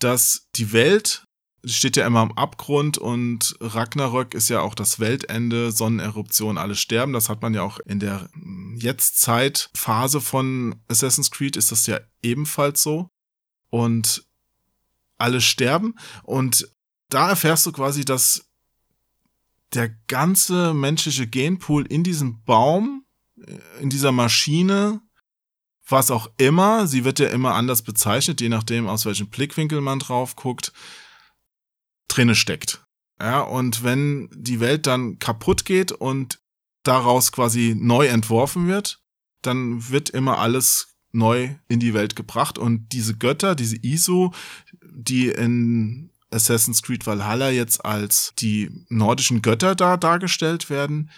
[0.00, 1.24] dass die Welt
[1.64, 7.12] steht ja immer am Abgrund und Ragnarök ist ja auch das Weltende, Sonneneruption, alle sterben.
[7.12, 8.28] Das hat man ja auch in der
[8.76, 13.10] Jetztzeit-Phase von Assassin's Creed ist das ja ebenfalls so.
[13.68, 14.24] Und
[15.18, 15.94] alle sterben
[16.24, 16.68] und
[17.10, 18.46] da erfährst du quasi, dass
[19.74, 23.04] der ganze menschliche Genpool in diesem Baum,
[23.36, 25.00] äh, in dieser Maschine,
[25.86, 29.98] was auch immer, sie wird ja immer anders bezeichnet, je nachdem, aus welchem Blickwinkel man
[29.98, 30.72] drauf guckt,
[32.10, 32.84] drinne steckt.
[33.20, 36.38] Ja, und wenn die Welt dann kaputt geht und
[36.82, 39.02] daraus quasi neu entworfen wird,
[39.42, 44.32] dann wird immer alles neu in die Welt gebracht und diese Götter, diese ISO,
[44.82, 51.10] die in Assassin's Creed Valhalla jetzt als die nordischen Götter da dargestellt werden,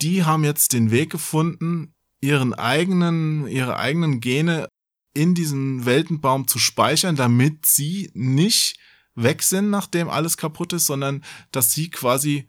[0.00, 4.68] die haben jetzt den Weg gefunden, ihren eigenen, ihre eigenen Gene
[5.12, 8.78] in diesem Weltenbaum zu speichern, damit sie nicht
[9.22, 12.48] weg sind, nachdem alles kaputt ist, sondern dass sie quasi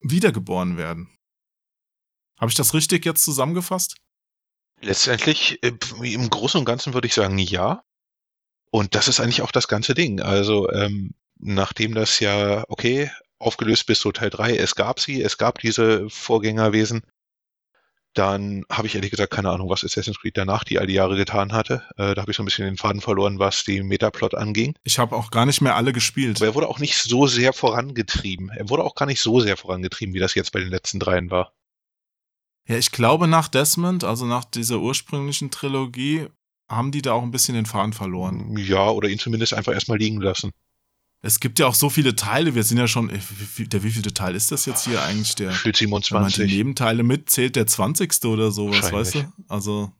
[0.00, 1.08] wiedergeboren werden.
[2.38, 3.96] Habe ich das richtig jetzt zusammengefasst?
[4.80, 7.82] Letztendlich, im Großen und Ganzen würde ich sagen, ja.
[8.70, 10.20] Und das ist eigentlich auch das ganze Ding.
[10.20, 15.38] Also, ähm, nachdem das ja, okay, aufgelöst bis zu Teil 3, es gab sie, es
[15.38, 17.02] gab diese Vorgängerwesen,
[18.14, 21.16] dann habe ich ehrlich gesagt keine Ahnung, was Assassin's Creed danach die all die Jahre
[21.16, 21.82] getan hatte.
[21.96, 24.74] Äh, da habe ich so ein bisschen den Faden verloren, was die Metaplot anging.
[24.84, 26.38] Ich habe auch gar nicht mehr alle gespielt.
[26.38, 28.50] Aber er wurde auch nicht so sehr vorangetrieben.
[28.50, 31.30] Er wurde auch gar nicht so sehr vorangetrieben, wie das jetzt bei den letzten dreien
[31.30, 31.52] war.
[32.66, 36.28] Ja, ich glaube, nach Desmond, also nach dieser ursprünglichen Trilogie,
[36.68, 38.56] haben die da auch ein bisschen den Faden verloren.
[38.56, 40.52] Ja, oder ihn zumindest einfach erstmal liegen lassen.
[41.24, 42.54] Es gibt ja auch so viele Teile.
[42.54, 43.18] Wir sind ja schon, äh,
[43.58, 45.34] der wievielte Teil ist das jetzt hier eigentlich?
[45.36, 46.52] Der, Spielt wenn man die 27.
[46.52, 48.26] Nebenteile mitzählt, der 20.
[48.26, 49.32] oder sowas, weißt du?
[49.48, 49.90] Also,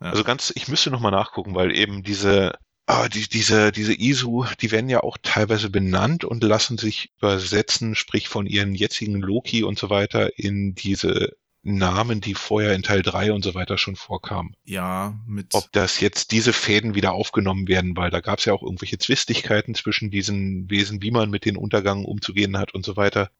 [0.00, 0.10] ja.
[0.10, 4.44] Also ganz, ich müsste noch mal nachgucken, weil eben diese, ah, die, diese, diese ISU,
[4.60, 9.62] die werden ja auch teilweise benannt und lassen sich übersetzen, sprich von ihren jetzigen Loki
[9.62, 11.36] und so weiter in diese
[11.74, 14.54] Namen, die vorher in Teil 3 und so weiter schon vorkamen.
[14.64, 15.48] ja, mit.
[15.52, 18.98] Ob das jetzt diese Fäden wieder aufgenommen werden, weil da gab es ja auch irgendwelche
[18.98, 23.30] Zwistigkeiten zwischen diesen Wesen, wie man mit den Untergang umzugehen hat und so weiter.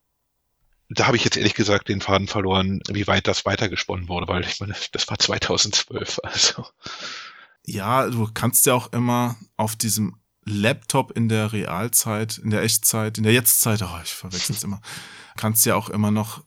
[0.88, 4.44] Da habe ich jetzt ehrlich gesagt den Faden verloren, wie weit das weitergesponnen wurde, weil
[4.44, 6.66] ich meine, das war 2012, also.
[7.64, 13.18] Ja, du kannst ja auch immer auf diesem Laptop in der Realzeit, in der Echtzeit,
[13.18, 14.80] in der Jetztzeit, oh, ich verwechsel es immer,
[15.36, 16.42] kannst ja auch immer noch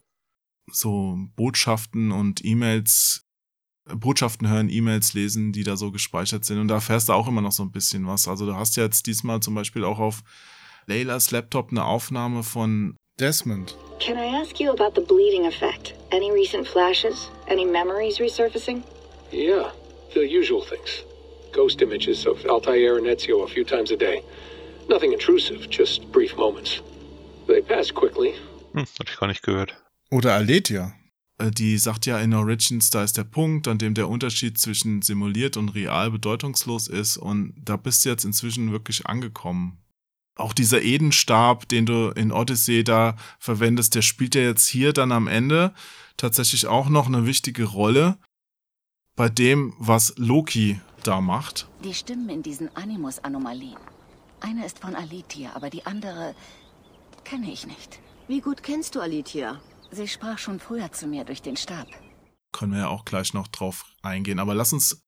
[0.71, 3.25] so Botschaften und E-Mails,
[3.89, 6.59] äh, Botschaften hören, E-Mails lesen, die da so gespeichert sind.
[6.59, 8.27] Und da erfährst du auch immer noch so ein bisschen was.
[8.27, 10.23] Also du hast ja jetzt diesmal zum Beispiel auch auf
[10.87, 13.77] Leylas Laptop eine Aufnahme von Desmond.
[13.99, 15.93] Can I ask you about the bleeding effect?
[16.11, 17.29] Any recent flashes?
[17.49, 18.83] Any memories resurfacing?
[19.31, 19.71] Yeah,
[20.13, 21.03] the usual things.
[21.51, 24.23] Ghost images of Altair and Ezio a few times a day.
[24.87, 26.81] Nothing intrusive, just brief moments.
[27.47, 28.33] They pass quickly.
[28.73, 29.75] Hm, hab ich gar nicht gehört.
[30.09, 30.93] Oder Aletia.
[31.37, 35.01] Äh, Die sagt ja in Origins, da ist der Punkt, an dem der Unterschied zwischen
[35.01, 37.17] simuliert und real bedeutungslos ist.
[37.17, 39.77] Und da bist du jetzt inzwischen wirklich angekommen.
[40.35, 45.11] Auch dieser Edenstab, den du in Odyssey da verwendest, der spielt ja jetzt hier dann
[45.11, 45.73] am Ende
[46.15, 48.17] tatsächlich auch noch eine wichtige Rolle
[49.15, 51.67] bei dem, was Loki da macht.
[51.83, 53.75] Die Stimmen in diesen Animus-Anomalien.
[54.39, 56.33] Eine ist von Alitia, aber die andere
[57.25, 57.99] kenne ich nicht.
[58.29, 59.59] Wie gut kennst du Alitia?
[59.91, 61.87] Sie sprach schon früher zu mir durch den Stab.
[62.51, 64.39] Können wir ja auch gleich noch drauf eingehen.
[64.39, 65.03] Aber lass uns,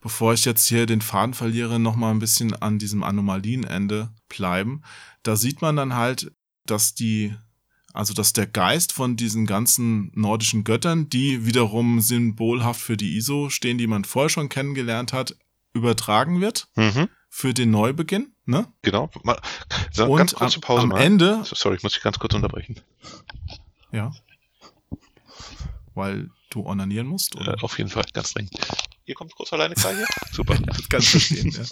[0.00, 4.82] bevor ich jetzt hier den Faden verliere, noch mal ein bisschen an diesem Anomalienende bleiben.
[5.22, 6.32] Da sieht man dann halt,
[6.66, 7.34] dass die,
[7.92, 13.50] also dass der Geist von diesen ganzen nordischen Göttern, die wiederum symbolhaft für die ISO
[13.50, 15.36] stehen, die man vorher schon kennengelernt hat,
[15.72, 17.08] übertragen wird Mhm.
[17.28, 18.34] für den Neubeginn.
[18.44, 18.66] Ne?
[18.82, 19.10] Genau.
[19.22, 19.40] Mal,
[19.92, 21.00] so, Und ganz kurze am- Pause am mal.
[21.00, 22.80] Ende- So, Sorry, ich muss dich ganz kurz unterbrechen.
[23.92, 24.12] Ja.
[25.94, 27.62] Weil du onanieren musst, Äh, oder?
[27.62, 28.54] auf jeden Fall, ganz dringend.
[29.04, 30.06] Ihr kommt kurz alleine klar hier?
[30.32, 30.56] Super.
[30.88, 31.64] Ganz verstehen, ja.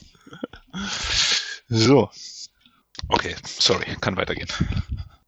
[1.68, 2.11] So.
[3.09, 4.48] Okay, sorry, kann weitergehen.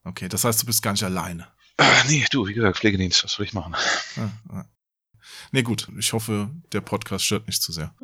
[0.05, 1.47] Okay, das heißt, du bist gar nicht alleine.
[1.77, 3.75] Ah, nee, du, wie gesagt, Pflegedienst, was soll ich machen?
[4.17, 4.65] Ah, ah.
[5.53, 5.89] Nee, gut.
[5.99, 7.95] Ich hoffe, der Podcast stört nicht zu sehr.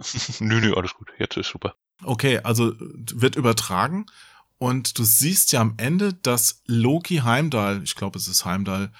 [0.40, 1.08] nö, nö, alles gut.
[1.18, 1.74] Jetzt ist super.
[2.04, 4.06] Okay, also wird übertragen
[4.58, 8.92] und du siehst ja am Ende, dass Loki Heimdall, ich glaube, es ist Heimdall,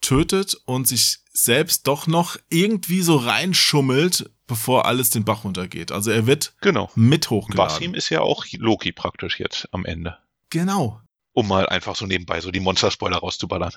[0.00, 5.92] tötet und sich selbst doch noch irgendwie so reinschummelt, bevor alles den Bach runtergeht.
[5.92, 6.90] Also er wird Genau.
[6.94, 7.72] mit hochgeladen.
[7.74, 10.18] Basim ist ja auch Loki praktisch jetzt am Ende.
[10.50, 11.00] Genau.
[11.32, 13.72] Um mal einfach so nebenbei so die Monster-Spoiler rauszuballern.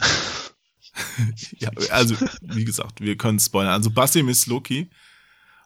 [1.58, 3.74] Ja, also, wie gesagt, wir können spoilern.
[3.74, 4.88] Also Basim ist Loki.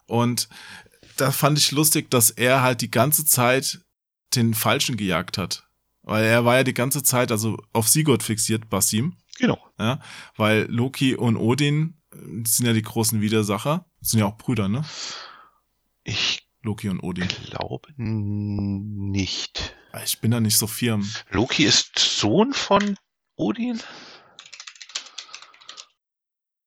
[0.05, 0.49] Und
[1.15, 3.79] da fand ich lustig, dass er halt die ganze Zeit
[4.35, 5.67] den Falschen gejagt hat.
[6.03, 9.17] Weil er war ja die ganze Zeit, also auf Sigurd fixiert, Basim.
[9.37, 9.59] Genau.
[9.79, 9.99] Ja,
[10.35, 13.85] weil Loki und Odin äh, sind ja die großen Widersacher.
[14.01, 14.83] Sind ja auch Brüder, ne?
[16.03, 17.27] Ich Loki und Odin.
[17.45, 19.75] glaube nicht.
[20.03, 21.09] Ich bin da nicht so firm.
[21.29, 22.95] Loki ist Sohn von
[23.35, 23.79] Odin?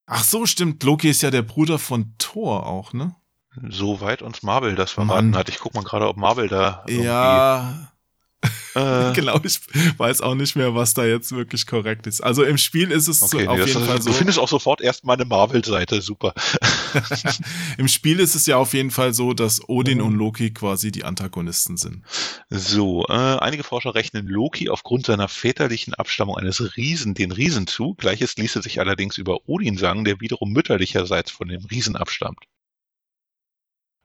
[0.06, 0.82] Ach so, stimmt.
[0.82, 3.14] Loki ist ja der Bruder von Thor auch, ne?
[3.68, 5.36] Soweit uns Marvel das verraten Mann.
[5.36, 5.48] hat.
[5.48, 7.88] Ich guck mal gerade, ob Marvel da irgendwie, Ja,
[8.74, 9.40] äh, genau.
[9.44, 9.60] Ich
[9.98, 12.20] weiß auch nicht mehr, was da jetzt wirklich korrekt ist.
[12.20, 14.12] Also im Spiel ist es so, Okay, auf nee, das jeden ist, Fall du so.
[14.12, 16.34] findest auch sofort erst meine Marvel-Seite, super.
[17.78, 20.04] Im Spiel ist es ja auf jeden Fall so, dass Odin Mhm.
[20.04, 22.04] und Loki quasi die Antagonisten sind.
[22.50, 27.94] So, äh, einige Forscher rechnen Loki aufgrund seiner väterlichen Abstammung eines Riesen den Riesen zu.
[27.94, 32.40] Gleiches ließe sich allerdings über Odin sagen, der wiederum mütterlicherseits von dem Riesen abstammt.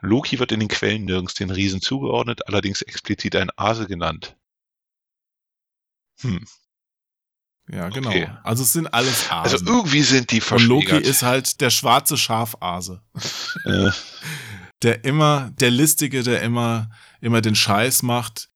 [0.02, 4.38] Loki wird in den Quellen nirgends den Riesen zugeordnet, allerdings explizit ein Ase genannt.
[6.22, 6.46] Hm.
[7.72, 8.10] Ja, genau.
[8.10, 8.30] Okay.
[8.44, 9.44] Also es sind alles Asen.
[9.44, 11.06] Also irgendwie sind die und Loki verschwägert.
[11.06, 13.02] ist halt der schwarze Schafase.
[13.66, 13.92] äh,
[14.82, 16.90] der immer, der Listige, der immer,
[17.22, 18.50] immer den Scheiß macht,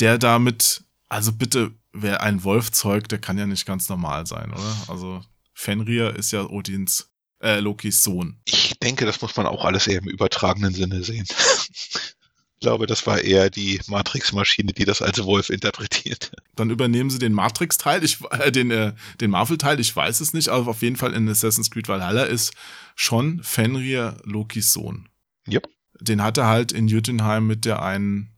[0.00, 4.52] der damit, also bitte, wer einen Wolf zeugt, der kann ja nicht ganz normal sein,
[4.52, 4.76] oder?
[4.88, 5.22] Also
[5.54, 7.11] Fenrir ist ja Odins,
[7.42, 8.38] äh, Lokis Sohn.
[8.44, 11.26] ich denke, das muss man auch alles eher im übertragenen Sinne sehen.
[11.72, 12.14] ich
[12.60, 16.32] glaube, das war eher die Matrix-Maschine, die das als Wolf interpretiert.
[16.54, 20.48] Dann übernehmen sie den Matrix-Teil, ich, äh, den, äh, den Marvel-Teil, ich weiß es nicht,
[20.48, 22.52] aber auf jeden Fall in Assassin's Creed Valhalla ist
[22.94, 25.08] schon Fenrir Lokis Sohn.
[25.48, 25.68] Yep.
[26.00, 28.30] Den hat er halt in Jötunheim mit der einen,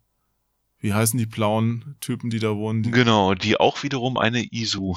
[0.79, 2.83] wie heißen die blauen Typen, die da wohnen?
[2.83, 4.97] Die, Genau, die auch wiederum eine ISU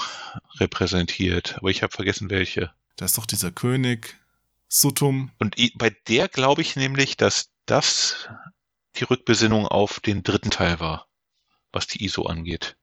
[0.60, 2.72] repräsentiert, aber ich habe vergessen welche.
[2.98, 4.18] Da ist doch dieser König,
[4.68, 5.32] Suttum.
[5.40, 8.28] Und bei der glaube ich nämlich, dass das
[8.98, 11.08] die Rückbesinnung auf den dritten Teil war,
[11.72, 12.76] was die ISO angeht.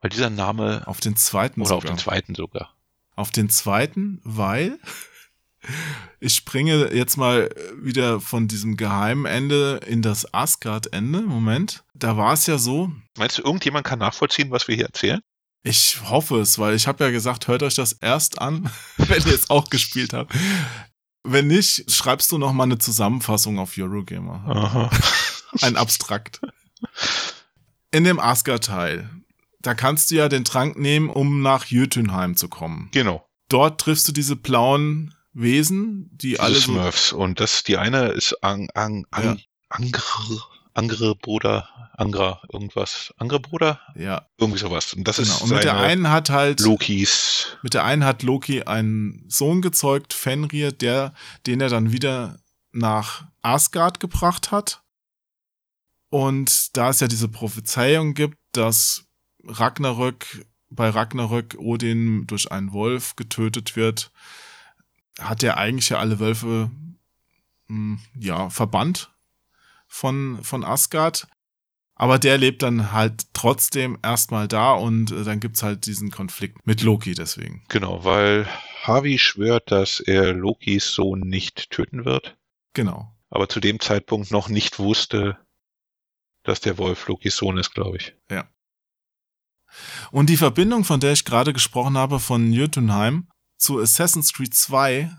[0.00, 1.96] Weil dieser Name, Auf den zweiten oder auf sogar.
[1.96, 2.76] den zweiten sogar.
[3.14, 4.78] Auf den zweiten, weil
[6.20, 7.48] ich springe jetzt mal
[7.80, 11.22] wieder von diesem geheimen Ende in das Asgard-Ende.
[11.22, 11.84] Moment.
[11.94, 15.20] Da war es ja so, Meinst du, irgendjemand kann nachvollziehen, was wir hier erzählen?
[15.64, 19.34] Ich hoffe es, weil ich habe ja gesagt, hört euch das erst an, wenn ihr
[19.34, 20.32] es auch gespielt habt.
[21.24, 24.44] Wenn nicht, schreibst du noch mal eine Zusammenfassung auf Eurogamer.
[24.46, 24.90] Aha.
[25.62, 26.40] Ein Abstrakt.
[27.90, 29.08] In dem Asgard-Teil,
[29.60, 32.90] da kannst du ja den Trank nehmen, um nach Jötunheim zu kommen.
[32.92, 33.26] Genau.
[33.48, 37.12] Dort triffst du diese blauen Wesen, die alle Alle so, Smurfs.
[37.12, 40.02] Und das, die eine ist Ang, Ang, Ang, Angre,
[40.74, 43.14] Angre Bruder, Angra, irgendwas.
[43.16, 43.80] Angre Bruder?
[43.94, 44.92] ja, Irgendwie sowas.
[44.92, 45.28] Und das genau.
[45.28, 47.56] ist Und mit der einen hat halt Lokis.
[47.62, 51.14] Mit der einen hat Loki einen Sohn gezeugt, Fenrir, der,
[51.46, 52.38] den er dann wieder
[52.72, 54.82] nach Asgard gebracht hat.
[56.10, 59.04] Und da es ja diese Prophezeiung gibt, dass
[59.44, 64.10] Ragnarök, bei Ragnarök Odin durch einen Wolf getötet wird,
[65.20, 66.70] hat er eigentlich ja alle Wölfe
[67.68, 69.13] mh, hm, ja verbannt
[69.86, 71.26] von, von Asgard.
[71.96, 76.66] Aber der lebt dann halt trotzdem erstmal da und äh, dann gibt's halt diesen Konflikt
[76.66, 77.64] mit Loki deswegen.
[77.68, 78.48] Genau, weil
[78.82, 82.36] Harvey schwört, dass er Lokis Sohn nicht töten wird.
[82.72, 83.14] Genau.
[83.30, 85.38] Aber zu dem Zeitpunkt noch nicht wusste,
[86.42, 88.14] dass der Wolf Lokis Sohn ist, glaube ich.
[88.28, 88.48] Ja.
[90.10, 95.10] Und die Verbindung, von der ich gerade gesprochen habe, von Jotunheim zu Assassin's Creed 2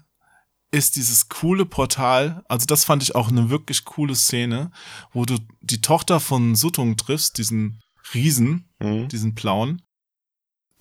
[0.76, 4.72] ist dieses coole Portal, also das fand ich auch eine wirklich coole Szene,
[5.14, 7.82] wo du die Tochter von Suttung triffst, diesen
[8.14, 9.08] Riesen, mhm.
[9.08, 9.82] diesen Plauen.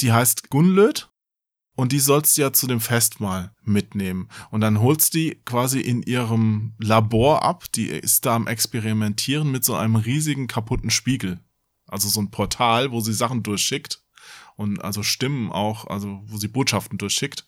[0.01, 1.11] Die heißt Gunlöd
[1.77, 4.29] und die sollst du ja zu dem Festmahl mitnehmen.
[4.51, 9.65] Und dann holst die quasi in ihrem Labor ab, die ist da am Experimentieren mit
[9.65, 11.39] so einem riesigen kaputten Spiegel.
[11.87, 14.03] Also so ein Portal, wo sie Sachen durchschickt
[14.57, 17.47] und also Stimmen auch, also wo sie Botschaften durchschickt.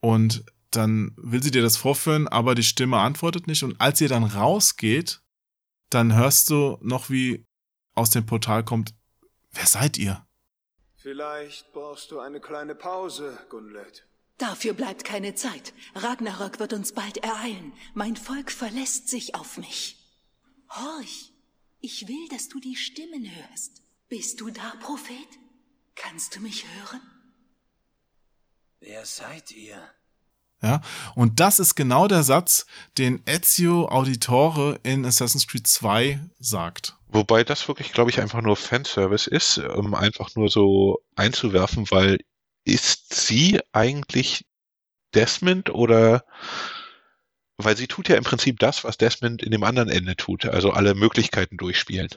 [0.00, 3.62] Und dann will sie dir das vorführen, aber die Stimme antwortet nicht.
[3.62, 5.22] Und als ihr dann rausgeht,
[5.90, 7.46] dann hörst du noch, wie
[7.94, 8.94] aus dem Portal kommt,
[9.52, 10.26] wer seid ihr?
[10.96, 14.06] Vielleicht brauchst du eine kleine Pause, Gunlet.
[14.36, 15.72] Dafür bleibt keine Zeit.
[15.94, 17.72] Ragnarök wird uns bald ereilen.
[17.94, 19.96] Mein Volk verlässt sich auf mich.
[20.70, 21.32] Horch,
[21.80, 23.82] ich will, dass du die Stimmen hörst.
[24.08, 25.28] Bist du da, Prophet?
[25.96, 27.00] Kannst du mich hören?
[28.80, 29.82] Wer seid ihr?
[30.60, 30.80] Ja,
[31.14, 32.66] und das ist genau der Satz,
[32.98, 36.96] den Ezio Auditore in Assassin's Creed 2 sagt.
[37.08, 42.18] Wobei das wirklich, glaube ich, einfach nur Fanservice ist, um einfach nur so einzuwerfen, weil
[42.64, 44.44] ist sie eigentlich
[45.14, 46.24] Desmond oder
[47.56, 50.70] weil sie tut ja im Prinzip das, was Desmond in dem anderen Ende tut, also
[50.70, 52.10] alle Möglichkeiten durchspielen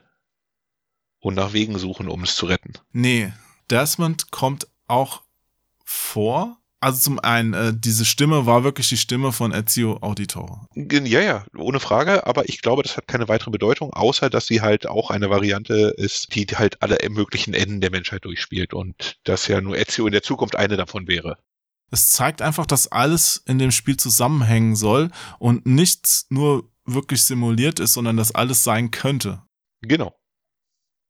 [1.19, 2.73] und nach Wegen suchen, um es zu retten.
[2.91, 3.31] Nee,
[3.69, 5.21] Desmond kommt auch
[5.85, 10.67] vor, also zum einen, äh, diese Stimme war wirklich die Stimme von Ezio Auditore.
[10.75, 14.61] Ja, ja, ohne Frage, aber ich glaube, das hat keine weitere Bedeutung, außer dass sie
[14.61, 19.47] halt auch eine Variante ist, die halt alle möglichen Enden der Menschheit durchspielt und dass
[19.47, 21.37] ja nur Ezio in der Zukunft eine davon wäre.
[21.91, 27.79] Es zeigt einfach, dass alles in dem Spiel zusammenhängen soll und nichts nur wirklich simuliert
[27.79, 29.43] ist, sondern dass alles sein könnte.
[29.81, 30.15] Genau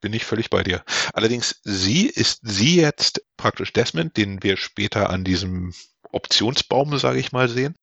[0.01, 0.83] bin ich völlig bei dir.
[1.13, 5.73] Allerdings, sie ist sie jetzt praktisch Desmond, den wir später an diesem
[6.11, 7.75] Optionsbaum, sage ich mal, sehen?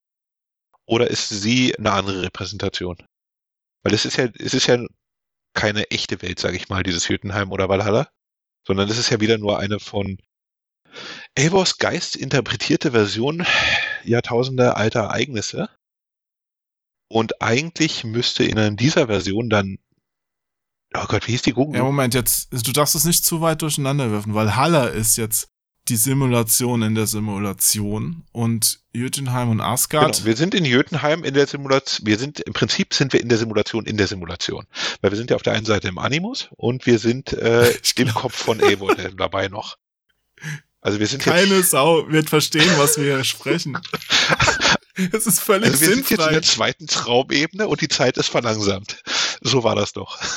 [0.86, 2.96] Oder ist sie eine andere Repräsentation?
[3.82, 4.84] Weil es ist ja, es ist ja
[5.54, 8.08] keine echte Welt, sage ich mal, dieses Hüttenheim oder Valhalla,
[8.66, 10.18] sondern es ist ja wieder nur eine von
[11.36, 13.46] Eivors Geist interpretierte Version
[14.04, 15.68] Jahrtausende alter Ereignisse.
[17.10, 19.78] Und eigentlich müsste in dieser Version dann
[20.94, 21.78] Oh Gott, wie hieß die Google?
[21.78, 25.48] Ja, Moment, jetzt, du darfst es nicht zu weit durcheinander werfen, weil Haller ist jetzt
[25.88, 30.16] die Simulation in der Simulation und Jötunheim und Asgard.
[30.16, 33.28] Genau, wir sind in Jötunheim in der Simulation, wir sind, im Prinzip sind wir in
[33.28, 34.66] der Simulation in der Simulation.
[35.00, 38.14] Weil wir sind ja auf der einen Seite im Animus und wir sind äh, im
[38.14, 39.76] Kopf von Evo dabei noch.
[40.80, 43.78] Also wir sind Keine Sau wird verstehen, was wir hier sprechen.
[45.12, 46.08] Es ist völlig also wir sinnfrei.
[46.08, 49.02] sind jetzt in der zweiten Traumebene und die Zeit ist verlangsamt.
[49.40, 50.18] So war das doch.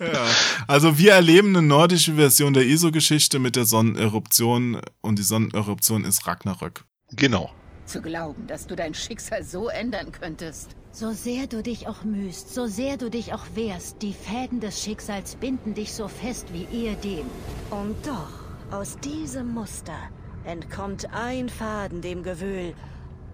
[0.00, 0.24] Ja,
[0.68, 6.24] also wir erleben eine nordische Version der ISO-Geschichte mit der Sonneneruption und die Sonneneruption ist
[6.24, 6.84] Ragnarök.
[7.10, 7.50] Genau.
[7.84, 10.76] Zu glauben, dass du dein Schicksal so ändern könntest.
[10.92, 14.80] So sehr du dich auch mühst, so sehr du dich auch wehrst, die Fäden des
[14.80, 17.26] Schicksals binden dich so fest wie ehedem.
[17.70, 18.30] Und doch,
[18.70, 19.98] aus diesem Muster
[20.44, 22.72] entkommt ein Faden dem Gewühl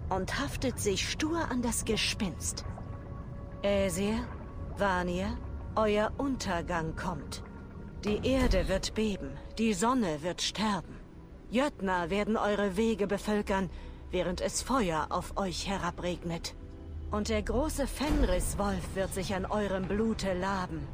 [0.09, 2.65] und haftet sich stur an das Gespinst.
[3.61, 4.19] Äsir,
[4.77, 5.37] Vanir,
[5.75, 7.43] euer Untergang kommt.
[8.03, 10.99] Die Erde wird beben, die Sonne wird sterben.
[11.49, 13.69] Jötner werden eure Wege bevölkern,
[14.11, 16.55] während es Feuer auf euch herabregnet.
[17.11, 20.87] Und der große Fenriswolf wird sich an eurem Blute laben.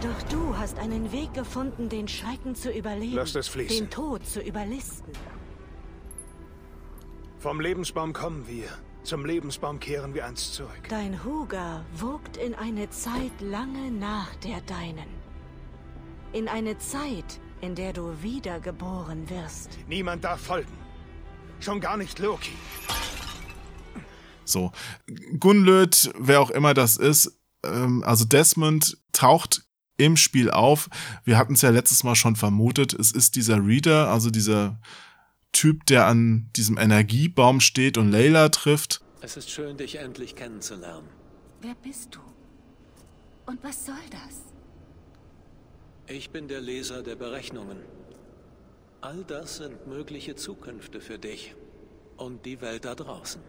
[0.00, 3.24] Doch du hast einen Weg gefunden, den Schrecken zu überleben,
[3.68, 5.12] den Tod zu überlisten.
[7.42, 8.68] Vom Lebensbaum kommen wir.
[9.02, 10.86] Zum Lebensbaum kehren wir einst zurück.
[10.88, 15.08] Dein Huger wogt in eine Zeit lange nach der deinen.
[16.32, 19.76] In eine Zeit, in der du wiedergeboren wirst.
[19.88, 20.70] Niemand darf folgen.
[21.58, 22.52] Schon gar nicht Loki.
[24.44, 24.70] So,
[25.40, 29.64] Gunlöd, wer auch immer das ist, ähm, also Desmond taucht
[29.96, 30.88] im Spiel auf.
[31.24, 32.92] Wir hatten es ja letztes Mal schon vermutet.
[32.92, 34.78] Es ist dieser Reader, also dieser
[35.52, 39.00] Typ, der an diesem Energiebaum steht und Layla trifft.
[39.20, 41.08] Es ist schön, dich endlich kennenzulernen.
[41.60, 42.20] Wer bist du?
[43.46, 44.52] Und was soll das?
[46.06, 47.78] Ich bin der Leser der Berechnungen.
[49.00, 51.54] All das sind mögliche Zukünfte für dich
[52.16, 53.40] und die Welt da draußen.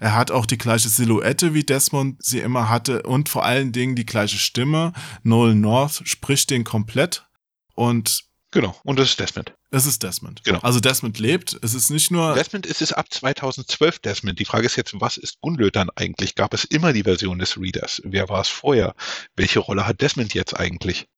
[0.00, 3.96] Er hat auch die gleiche Silhouette, wie Desmond sie immer hatte und vor allen Dingen
[3.96, 4.92] die gleiche Stimme.
[5.22, 7.26] Noel North spricht den komplett
[7.74, 9.52] und Genau, und das ist Desmond.
[9.74, 10.44] Es ist Desmond.
[10.44, 10.60] Genau.
[10.60, 11.58] Also Desmond lebt.
[11.60, 12.34] Es ist nicht nur.
[12.34, 14.38] Desmond ist es ab 2012 Desmond.
[14.38, 16.36] Die Frage ist jetzt, was ist Gunlöd dann eigentlich?
[16.36, 18.00] Gab es immer die Version des Readers?
[18.04, 18.94] Wer war es vorher?
[19.34, 21.08] Welche Rolle hat Desmond jetzt eigentlich?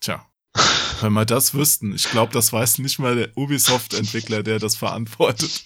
[0.00, 0.26] Tja.
[1.02, 1.94] Wenn wir das wüssten.
[1.94, 5.64] Ich glaube, das weiß nicht mal der Ubisoft-Entwickler, der das verantwortet.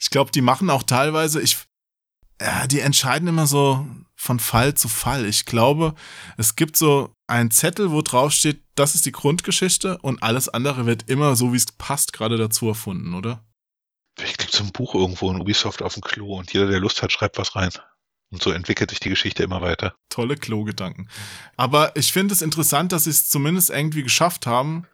[0.00, 1.56] Ich glaube, die machen auch teilweise, ich,
[2.40, 3.86] ja, die entscheiden immer so
[4.24, 5.26] von Fall zu Fall.
[5.26, 5.94] Ich glaube,
[6.38, 10.86] es gibt so einen Zettel, wo drauf steht, das ist die Grundgeschichte und alles andere
[10.86, 13.44] wird immer so, wie es passt, gerade dazu erfunden, oder?
[14.16, 17.02] Vielleicht gibt es ein Buch irgendwo in Ubisoft auf dem Klo und jeder, der Lust
[17.02, 17.70] hat, schreibt was rein.
[18.32, 19.94] Und so entwickelt sich die Geschichte immer weiter.
[20.08, 21.08] Tolle Klo-Gedanken.
[21.56, 24.86] Aber ich finde es interessant, dass sie es zumindest irgendwie geschafft haben,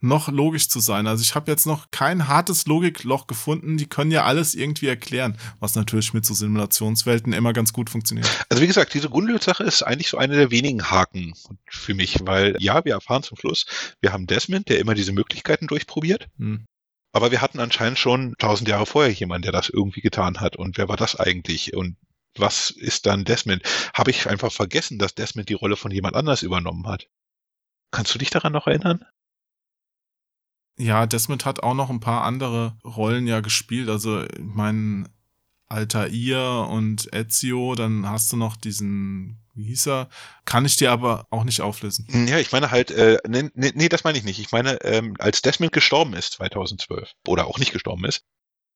[0.00, 1.06] noch logisch zu sein.
[1.06, 3.76] Also ich habe jetzt noch kein hartes Logikloch gefunden.
[3.76, 8.28] Die können ja alles irgendwie erklären, was natürlich mit so Simulationswelten immer ganz gut funktioniert.
[8.48, 11.34] Also wie gesagt, diese Gunlöd-Sache ist eigentlich so eine der wenigen Haken
[11.68, 13.66] für mich, weil ja, wir erfahren zum Schluss,
[14.00, 16.28] wir haben Desmond, der immer diese Möglichkeiten durchprobiert.
[16.38, 16.66] Hm.
[17.12, 20.56] Aber wir hatten anscheinend schon tausend Jahre vorher jemanden, der das irgendwie getan hat.
[20.56, 21.74] Und wer war das eigentlich?
[21.74, 21.96] Und
[22.36, 23.62] was ist dann Desmond?
[23.94, 27.08] Habe ich einfach vergessen, dass Desmond die Rolle von jemand anders übernommen hat?
[27.90, 29.04] Kannst du dich daran noch erinnern?
[30.78, 33.88] Ja, Desmond hat auch noch ein paar andere Rollen ja gespielt.
[33.88, 35.06] Also, ich meine,
[35.66, 40.08] Altair und Ezio, dann hast du noch diesen, wie hieß er?
[40.44, 42.06] Kann ich dir aber auch nicht auflösen.
[42.28, 44.38] Ja, ich meine halt, äh, nee, nee, nee das meine ich nicht.
[44.38, 48.24] Ich meine, ähm, als Desmond gestorben ist 2012 oder auch nicht gestorben ist,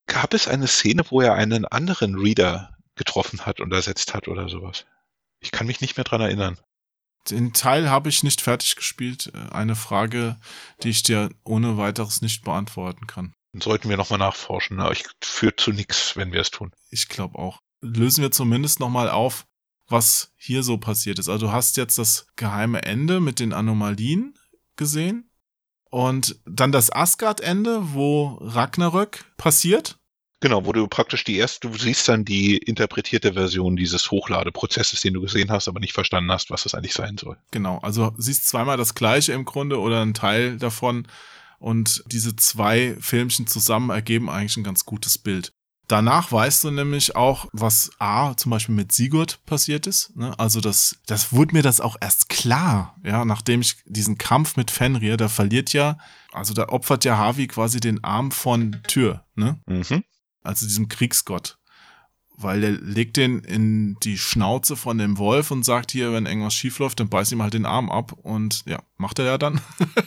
[0.07, 4.49] gab es eine Szene, wo er einen anderen Reader getroffen hat und ersetzt hat oder
[4.49, 4.85] sowas.
[5.41, 6.59] Ich kann mich nicht mehr dran erinnern.
[7.31, 9.33] Den Teil habe ich nicht fertig gespielt.
[9.53, 10.39] Eine Frage,
[10.83, 13.35] die ich dir ohne weiteres nicht beantworten kann.
[13.53, 16.73] Dann sollten wir nochmal nachforschen, aber ich führt zu nichts, wenn wir es tun.
[16.91, 17.61] Ich glaube auch.
[17.81, 19.45] Lösen wir zumindest nochmal auf,
[19.89, 21.29] was hier so passiert ist.
[21.29, 24.39] Also du hast jetzt das geheime Ende mit den Anomalien
[24.77, 25.31] gesehen
[25.91, 29.99] und dann das Asgard-Ende, wo Ragnarök passiert.
[30.43, 35.15] Genau, wo du praktisch die erste, du siehst dann die interpretierte Version dieses Hochladeprozesses, den
[35.15, 37.37] du gesehen hast, aber nicht verstanden hast, was das eigentlich sein soll.
[37.53, 41.07] Genau, also siehst zweimal das gleiche im Grunde oder ein Teil davon
[41.61, 45.53] und diese zwei Filmchen zusammen ergeben eigentlich ein ganz gutes Bild.
[45.87, 50.17] Danach weißt du nämlich auch, was A, zum Beispiel mit Sigurd passiert ist.
[50.17, 50.37] Ne?
[50.41, 54.73] Also das, das wurde mir das auch erst klar, ja, nachdem ich diesen Kampf mit
[54.73, 55.99] Fenrir, da verliert ja,
[56.33, 59.61] also da opfert ja Harvey quasi den Arm von Tür, ne?
[59.67, 60.03] Mhm
[60.43, 61.59] also diesem Kriegsgott.
[62.37, 66.55] Weil der legt den in die Schnauze von dem Wolf und sagt hier, wenn irgendwas
[66.55, 68.13] schief läuft, dann beißt ihm halt den Arm ab.
[68.23, 69.61] Und ja, macht er ja dann.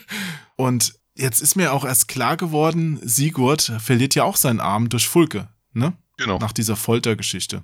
[0.55, 5.07] und jetzt ist mir auch erst klar geworden, Sigurd verliert ja auch seinen Arm durch
[5.07, 5.93] Fulke, ne?
[6.17, 6.37] Genau.
[6.39, 7.63] Nach dieser Foltergeschichte.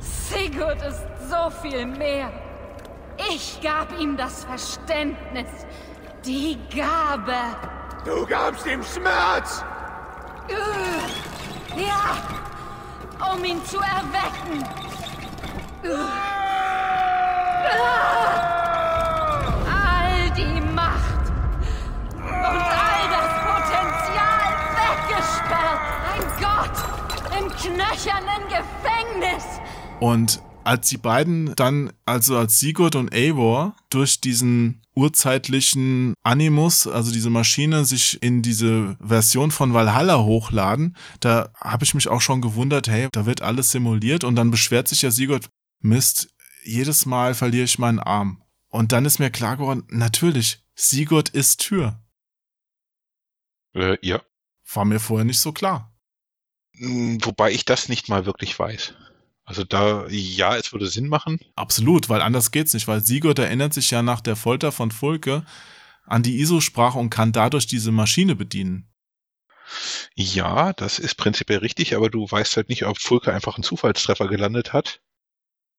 [0.00, 2.32] Sigurd ist so viel mehr.
[3.32, 5.48] Ich gab ihm das Verständnis,
[6.24, 7.36] die Gabe.
[8.04, 9.62] Du gabst ihm Schmerz!
[11.76, 12.16] Ja,
[13.32, 14.64] um ihn zu erwecken.
[19.66, 21.24] All die Macht
[22.24, 25.80] und all das Potenzial weggesperrt.
[26.12, 26.76] Ein Gott
[27.38, 29.44] im knöchernen Gefängnis.
[30.00, 37.12] Und als die beiden dann, also als Sigurd und Eivor, durch diesen urzeitlichen Animus, also
[37.12, 42.42] diese Maschine, sich in diese Version von Valhalla hochladen, da habe ich mich auch schon
[42.42, 45.48] gewundert, hey, da wird alles simuliert und dann beschwert sich ja Sigurd,
[45.80, 46.34] Mist,
[46.64, 48.42] jedes Mal verliere ich meinen Arm.
[48.68, 52.02] Und dann ist mir klar geworden, natürlich, Sigurd ist Tür.
[53.74, 54.22] Äh, ja.
[54.72, 55.92] War mir vorher nicht so klar.
[56.76, 58.94] Hm, wobei ich das nicht mal wirklich weiß.
[59.50, 61.40] Also da, ja, es würde Sinn machen.
[61.56, 65.44] Absolut, weil anders geht's nicht, weil Sigurd erinnert sich ja nach der Folter von Fulke
[66.06, 68.88] an die ISO-Sprache und kann dadurch diese Maschine bedienen.
[70.14, 74.28] Ja, das ist prinzipiell richtig, aber du weißt halt nicht, ob Fulke einfach einen Zufallstreffer
[74.28, 75.00] gelandet hat.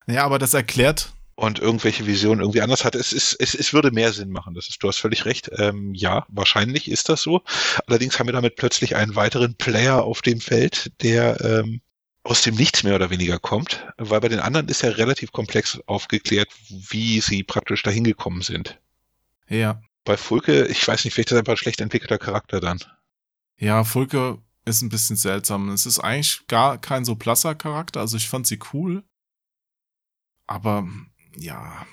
[0.05, 1.13] Ja, aber das erklärt.
[1.35, 2.95] Und irgendwelche Visionen irgendwie anders hat.
[2.95, 4.53] Es, ist, es, es würde mehr Sinn machen.
[4.53, 5.49] Das ist, du hast völlig recht.
[5.57, 7.41] Ähm, ja, wahrscheinlich ist das so.
[7.87, 11.81] Allerdings haben wir damit plötzlich einen weiteren Player auf dem Feld, der ähm,
[12.23, 15.79] aus dem Nichts mehr oder weniger kommt, weil bei den anderen ist ja relativ komplex
[15.87, 18.79] aufgeklärt, wie sie praktisch dahin gekommen sind.
[19.47, 19.81] Ja.
[20.03, 22.79] Bei Fulke, ich weiß nicht, vielleicht ist das einfach ein schlecht entwickelter Charakter dann.
[23.57, 25.69] Ja, Fulke ist ein bisschen seltsam.
[25.69, 29.03] Es ist eigentlich gar kein so blasser Charakter, also ich fand sie cool.
[30.47, 30.87] Aber
[31.35, 31.85] ja,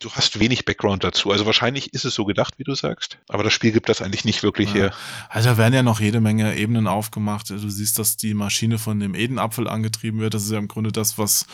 [0.00, 1.30] du hast wenig Background dazu.
[1.30, 4.24] Also wahrscheinlich ist es so gedacht, wie du sagst, aber das Spiel gibt das eigentlich
[4.24, 4.74] nicht wirklich Ja.
[4.74, 4.94] her.
[5.30, 7.48] Also da werden ja noch jede Menge Ebenen aufgemacht.
[7.50, 10.34] Du siehst, dass die Maschine von dem Edenapfel angetrieben wird.
[10.34, 11.46] Das ist ja im Grunde das, was,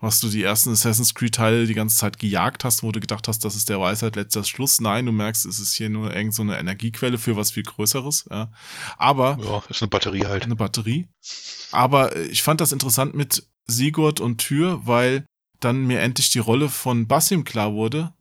[0.00, 3.44] was du die ersten Assassin's Creed-Teile die ganze Zeit gejagt hast, wo du gedacht hast,
[3.44, 4.80] das ist der Weisheit letzter Schluss.
[4.80, 8.26] Nein, du merkst, es ist hier nur irgend so eine Energiequelle für was viel Größeres.
[8.30, 8.50] Ja.
[8.96, 10.44] Aber Ja, ist eine Batterie halt.
[10.44, 11.08] eine Batterie.
[11.72, 15.26] Aber ich fand das interessant mit Sigurd und Tür, weil
[15.60, 18.12] dann mir endlich die Rolle von Basim klar wurde.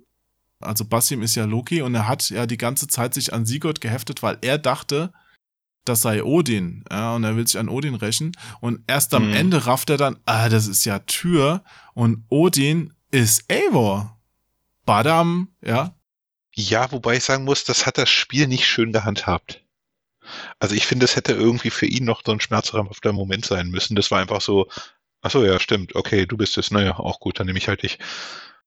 [0.59, 3.79] Also Basim ist ja Loki und er hat ja die ganze Zeit sich an Sigurd
[3.81, 5.13] geheftet, weil er dachte,
[5.85, 6.83] das sei Odin.
[6.91, 8.31] Ja, und er will sich an Odin rächen.
[8.59, 9.33] Und erst am Mhm.
[9.33, 11.63] Ende rafft er dann, ah, das ist ja Tür
[11.93, 14.19] und Odin ist Eivor.
[14.85, 15.95] Badam, ja.
[16.55, 19.63] Ja, wobei ich sagen muss, das hat das Spiel nicht schön gehandhabt.
[20.59, 23.95] Also ich finde, es hätte irgendwie für ihn noch so ein schmerzhafter Moment sein müssen.
[23.95, 24.67] Das war einfach so,
[25.27, 27.83] ach so, ja, stimmt, okay, du bist es, naja, auch gut, dann nehme ich halt
[27.83, 27.99] dich.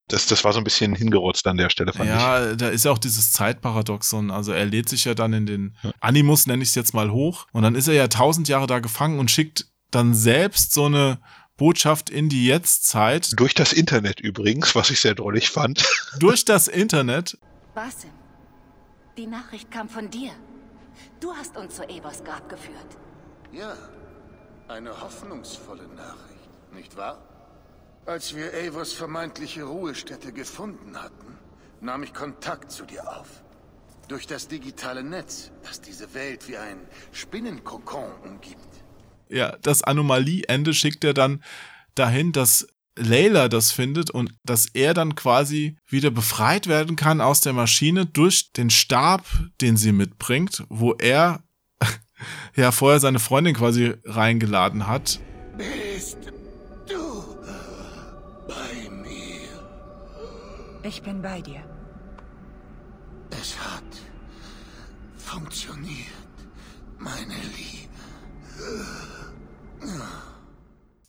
[0.09, 2.17] Das, das war so ein bisschen hingerotzt an der Stelle, fand ich.
[2.17, 4.31] Ja, da ist ja auch dieses Zeitparadoxon.
[4.33, 7.47] Also er lädt sich ja dann in den Animus, nenne ich es jetzt mal, hoch.
[7.53, 11.21] Und dann ist er ja tausend Jahre da gefangen und schickt dann selbst so eine
[11.57, 15.85] Botschaft in die Jetztzeit Durch das Internet übrigens, was ich sehr drollig fand.
[16.19, 17.39] durch das Internet.
[17.75, 18.11] Basim,
[19.17, 20.33] die Nachricht kam von dir.
[21.21, 22.97] Du hast uns zu Evers Grab geführt.
[23.53, 23.77] Ja,
[24.71, 26.40] eine hoffnungsvolle Nachricht,
[26.73, 27.19] nicht wahr?
[28.07, 31.39] Als wir Avos vermeintliche Ruhestätte gefunden hatten,
[31.81, 33.29] nahm ich Kontakt zu dir auf.
[34.09, 36.79] Durch das digitale Netz, das diese Welt wie ein
[37.13, 38.67] Spinnenkokon umgibt.
[39.29, 41.45] Ja, das Anomalieende schickt er dann
[41.95, 42.67] dahin, dass
[42.97, 48.07] Layla das findet und dass er dann quasi wieder befreit werden kann aus der Maschine
[48.07, 49.25] durch den Stab,
[49.61, 51.43] den sie mitbringt, wo er
[52.57, 55.21] ja vorher seine Freundin quasi reingeladen hat.
[55.57, 56.30] Bist
[60.91, 61.63] Ich bin bei dir.
[63.31, 63.85] Es hat
[65.17, 66.09] funktioniert,
[66.99, 67.95] meine Liebe.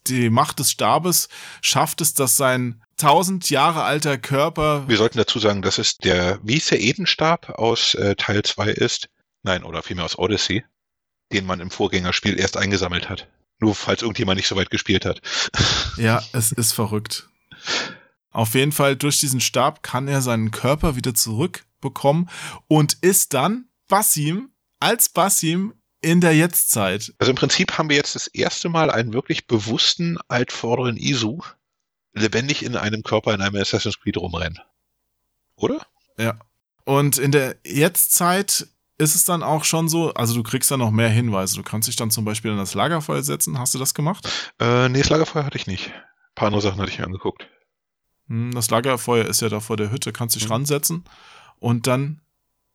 [0.05, 1.29] Die Macht des Stabes
[1.61, 6.39] schafft es, dass sein tausend Jahre alter Körper Wir sollten dazu sagen, dass es der,
[6.43, 9.09] wie es der Edenstab aus äh, Teil 2 ist,
[9.41, 10.63] nein, oder vielmehr aus Odyssey,
[11.33, 13.27] den man im Vorgängerspiel erst eingesammelt hat.
[13.57, 15.21] Nur falls irgendjemand nicht so weit gespielt hat.
[15.97, 17.27] Ja, es ist verrückt.
[18.31, 22.29] Auf jeden Fall, durch diesen Stab kann er seinen Körper wieder zurückbekommen
[22.67, 27.13] und ist dann Basim als Basim in der Jetztzeit.
[27.19, 31.39] Also im Prinzip haben wir jetzt das erste Mal einen wirklich bewussten, altvorderen Isu
[32.13, 34.59] lebendig in einem Körper in einem Assassin's Creed rumrennen.
[35.55, 35.85] Oder?
[36.17, 36.39] Ja.
[36.85, 38.67] Und in der Jetztzeit
[38.97, 41.55] ist es dann auch schon so, also du kriegst dann noch mehr Hinweise.
[41.55, 43.59] Du kannst dich dann zum Beispiel an das Lagerfeuer setzen.
[43.59, 44.27] Hast du das gemacht?
[44.59, 45.87] Äh, nee, das Lagerfeuer hatte ich nicht.
[45.87, 47.47] Ein paar andere Sachen hatte ich mir angeguckt.
[48.31, 51.03] Hm, Das Lagerfeuer ist ja da vor der Hütte, kannst dich ransetzen
[51.59, 52.21] und dann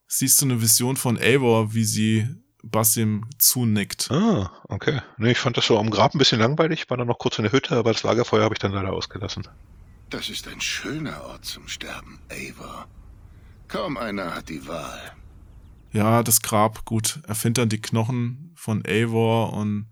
[0.05, 2.27] siehst du eine Vision von Eivor, wie sie
[2.63, 4.11] Basim zunickt.
[4.11, 5.01] Ah, okay.
[5.17, 7.43] Nee, ich fand das so am Grab ein bisschen langweilig, war dann noch kurz in
[7.43, 9.47] der Hütte, aber das Lagerfeuer habe ich dann leider ausgelassen.
[10.11, 12.85] Das ist ein schöner Ort zum Sterben, Ava.
[13.67, 15.11] Kaum einer hat die Wahl.
[15.91, 19.87] Ja, das Grab, gut, er findet dann die Knochen von Eivor und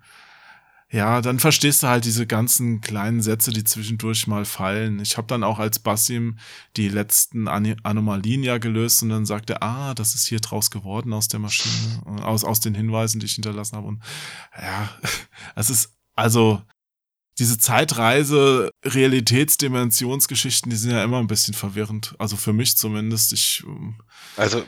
[0.96, 5.02] ja, dann verstehst du halt diese ganzen kleinen Sätze, die zwischendurch mal fallen.
[5.02, 6.38] Ich habe dann auch als Basim
[6.78, 10.72] die letzten Ani Anomalien ja gelöst und dann sagt er, ah, das ist hier draus
[10.72, 13.88] geworden aus der Maschine, äh, aus, aus den Hinweisen, die ich hinterlassen habe.
[13.88, 14.04] Und
[14.58, 14.90] ja,
[15.58, 16.62] es ist also
[17.40, 22.16] diese Zeitreise, Realitätsdimensionsgeschichten, die sind ja immer ein bisschen verwirrend.
[22.20, 23.34] Also für mich zumindest.
[23.34, 23.96] Ich ähm,
[24.38, 24.64] Also,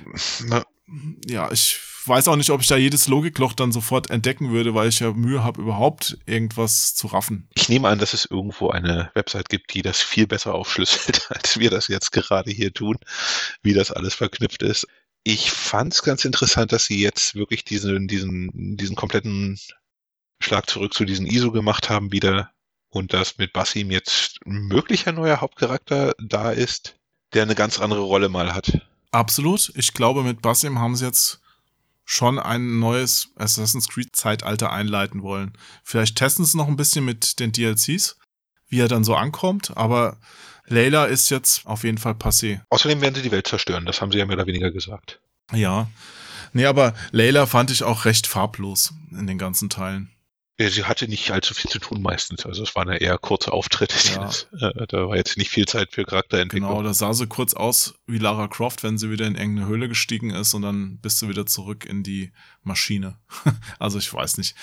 [1.25, 4.89] ja, ich weiß auch nicht, ob ich da jedes Logikloch dann sofort entdecken würde, weil
[4.89, 7.49] ich ja Mühe habe, überhaupt irgendwas zu raffen.
[7.55, 11.59] ich nehme an, dass es irgendwo eine Website gibt, die das viel besser aufschlüsselt, als
[11.59, 12.97] wir das jetzt gerade hier tun,
[13.61, 14.87] wie das alles verknüpft ist.
[15.23, 19.59] Ich fand es ganz interessant, dass sie jetzt wirklich diesen, diesen, diesen kompletten
[20.39, 22.51] Schlag zurück zu diesen ISO gemacht haben wieder
[22.89, 26.95] und dass mit Basim jetzt ein möglicher neuer Hauptcharakter da ist,
[27.33, 28.87] der eine ganz andere Rolle mal hat.
[29.17, 29.71] Absolut.
[29.73, 31.41] Ich glaube, mit Basim haben sie jetzt
[32.05, 35.53] schon ein neues Assassin's Creed Zeitalter einleiten wollen.
[35.83, 38.17] Vielleicht testen sie noch ein bisschen mit den DLCs,
[38.69, 40.17] wie er dann so ankommt, aber
[40.67, 42.61] Layla ist jetzt auf jeden Fall passé.
[42.69, 45.19] Außerdem werden sie die Welt zerstören, das haben sie ja mehr oder weniger gesagt.
[45.51, 45.89] Ja.
[46.53, 50.11] Nee, aber Layla fand ich auch recht farblos in den ganzen Teilen.
[50.59, 53.51] Ja, Sie hatte nicht allzu viel zu tun meistens, also es waren ja eher kurze
[53.51, 53.95] Auftritte.
[54.13, 54.29] Ja.
[54.59, 56.69] Äh, da war jetzt nicht viel Zeit für Charakterentwicklung.
[56.69, 59.87] Genau, da sah sie kurz aus wie Lara Croft, wenn sie wieder in irgendeine Höhle
[59.87, 62.31] gestiegen ist und dann bist du wieder zurück in die
[62.63, 63.19] Maschine.
[63.79, 64.55] also ich weiß nicht.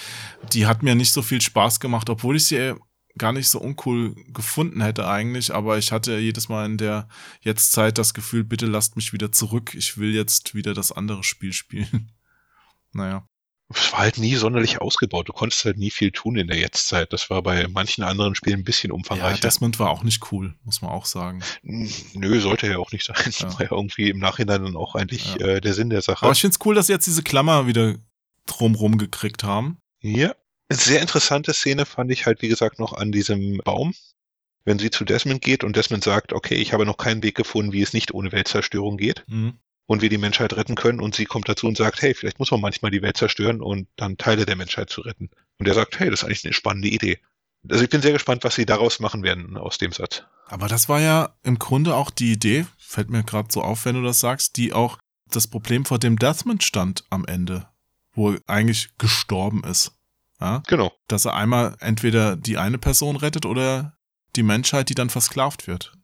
[0.53, 2.75] Die hat mir nicht so viel Spaß gemacht, obwohl ich sie
[3.17, 7.09] gar nicht so uncool gefunden hätte eigentlich, aber ich hatte jedes Mal in der
[7.41, 11.53] Jetztzeit das Gefühl, bitte lasst mich wieder zurück, ich will jetzt wieder das andere Spiel
[11.53, 12.11] spielen.
[12.93, 13.27] naja.
[13.73, 15.29] Es war halt nie sonderlich ausgebaut.
[15.29, 17.13] Du konntest halt nie viel tun in der Jetztzeit.
[17.13, 19.37] Das war bei manchen anderen Spielen ein bisschen umfangreicher.
[19.37, 21.43] Ja, Desmond war auch nicht cool, muss man auch sagen.
[21.63, 23.17] Nö, sollte ja auch nicht sein.
[23.19, 23.25] Ja.
[23.25, 25.47] Das war ja irgendwie im Nachhinein dann auch eigentlich ja.
[25.47, 26.25] äh, der Sinn der Sache.
[26.25, 27.97] Aber ich finde es cool, dass sie jetzt diese Klammer wieder
[28.47, 29.79] drumrum gekriegt haben.
[30.01, 30.35] Ja.
[30.69, 33.95] Eine sehr interessante Szene fand ich halt, wie gesagt, noch an diesem Baum.
[34.67, 37.73] Wenn sie zu Desmond geht und Desmond sagt, okay, ich habe noch keinen Weg gefunden,
[37.73, 39.25] wie es nicht ohne Weltzerstörung geht.
[39.27, 41.01] Mhm und wir die Menschheit retten können.
[41.01, 43.89] Und sie kommt dazu und sagt, hey, vielleicht muss man manchmal die Welt zerstören und
[43.97, 45.31] dann Teile der Menschheit zu retten.
[45.59, 47.19] Und er sagt, hey, das ist eigentlich eine spannende Idee.
[47.69, 50.23] Also ich bin sehr gespannt, was sie daraus machen werden aus dem Satz.
[50.47, 53.95] Aber das war ja im Grunde auch die Idee, fällt mir gerade so auf, wenn
[53.95, 54.99] du das sagst, die auch
[55.31, 57.67] das Problem vor dem Deathman stand am Ende,
[58.13, 59.93] wo er eigentlich gestorben ist.
[60.41, 60.63] Ja?
[60.67, 60.93] Genau.
[61.09, 63.97] Dass er einmal entweder die eine Person rettet oder
[64.37, 65.95] die Menschheit, die dann versklavt wird.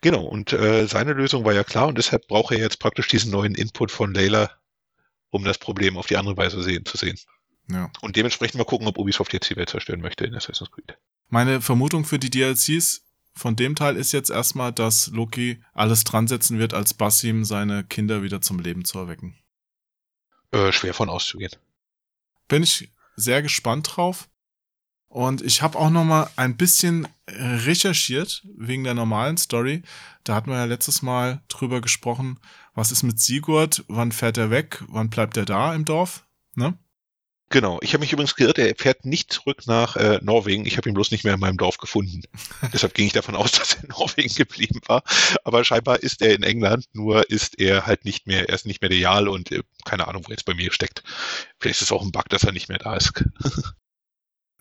[0.00, 3.30] Genau, und äh, seine Lösung war ja klar und deshalb braucht er jetzt praktisch diesen
[3.30, 4.50] neuen Input von Layla,
[5.30, 7.18] um das Problem auf die andere Weise sehen, zu sehen.
[7.70, 7.90] Ja.
[8.00, 10.96] Und dementsprechend mal gucken, ob Ubisoft jetzt die Welt zerstören möchte in Assassin's Creed.
[11.28, 16.26] Meine Vermutung für die DLCs von dem Teil ist jetzt erstmal, dass Loki alles dran
[16.26, 19.38] setzen wird, als Basim seine Kinder wieder zum Leben zu erwecken.
[20.50, 21.52] Äh, schwer von auszugehen.
[22.48, 24.28] Bin ich sehr gespannt drauf.
[25.10, 29.82] Und ich habe auch noch mal ein bisschen recherchiert wegen der normalen Story.
[30.22, 32.38] Da hatten wir ja letztes Mal drüber gesprochen,
[32.74, 36.78] was ist mit Sigurd, wann fährt er weg, wann bleibt er da im Dorf, ne?
[37.52, 40.64] Genau, ich habe mich übrigens geirrt, er fährt nicht zurück nach äh, Norwegen.
[40.64, 42.22] Ich habe ihn bloß nicht mehr in meinem Dorf gefunden.
[42.72, 45.02] Deshalb ging ich davon aus, dass er in Norwegen geblieben war.
[45.42, 48.80] Aber scheinbar ist er in England, nur ist er halt nicht mehr, er ist nicht
[48.80, 51.02] mehr real und äh, keine Ahnung, wo er jetzt bei mir steckt.
[51.58, 53.24] Vielleicht ist es auch ein Bug, dass er nicht mehr da ist.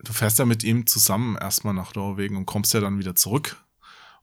[0.03, 3.63] du fährst ja mit ihm zusammen erstmal nach Norwegen und kommst ja dann wieder zurück.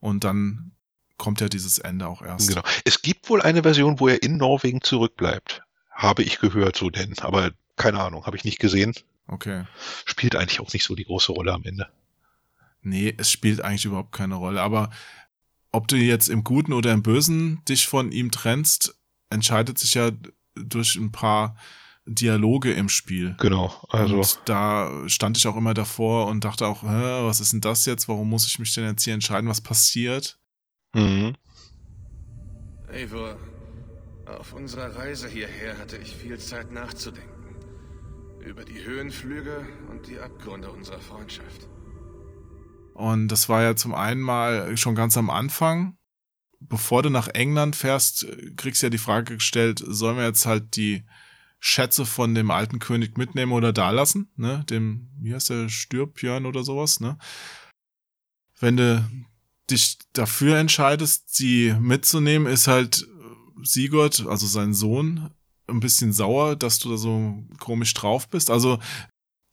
[0.01, 0.72] Und dann
[1.16, 2.49] kommt ja dieses Ende auch erst.
[2.49, 2.62] Genau.
[2.85, 5.62] Es gibt wohl eine Version, wo er in Norwegen zurückbleibt.
[5.91, 7.18] Habe ich gehört, so denn.
[7.20, 8.95] Aber keine Ahnung, habe ich nicht gesehen.
[9.29, 9.64] Okay.
[10.05, 11.89] Spielt eigentlich auch nicht so die große Rolle am Ende.
[12.83, 14.62] Nee, es spielt eigentlich überhaupt keine Rolle.
[14.62, 14.91] Aber
[15.72, 18.95] ob du jetzt im Guten oder im Bösen dich von ihm trennst,
[19.31, 20.12] entscheidet sich ja
[20.55, 21.57] durch ein paar
[22.07, 23.34] Dialoge im Spiel.
[23.40, 24.16] Genau, also.
[24.16, 27.84] Und da stand ich auch immer davor und dachte auch, Hä, was ist denn das
[27.84, 28.09] jetzt?
[28.09, 30.38] Warum muss ich mich denn jetzt hier entscheiden, was passiert?
[30.94, 31.34] Mhm.
[32.88, 33.36] Eivor,
[34.26, 37.30] auf unserer Reise hierher hatte ich viel Zeit nachzudenken.
[38.40, 41.68] Über die Höhenflüge und die Abgründe unserer Freundschaft.
[42.94, 45.98] Und das war ja zum einen mal schon ganz am Anfang.
[46.61, 48.26] Bevor du nach England fährst,
[48.57, 51.04] kriegst du ja die Frage gestellt, sollen wir jetzt halt die
[51.59, 54.64] Schätze von dem alten König mitnehmen oder da lassen, ne?
[54.70, 57.18] Dem, wie heißt der, Stürbjörn oder sowas, ne?
[58.59, 59.09] Wenn du
[59.70, 63.07] dich dafür entscheidest, sie mitzunehmen, ist halt
[63.62, 65.30] Sigurd, also sein Sohn,
[65.66, 68.50] ein bisschen sauer, dass du da so komisch drauf bist.
[68.50, 68.78] Also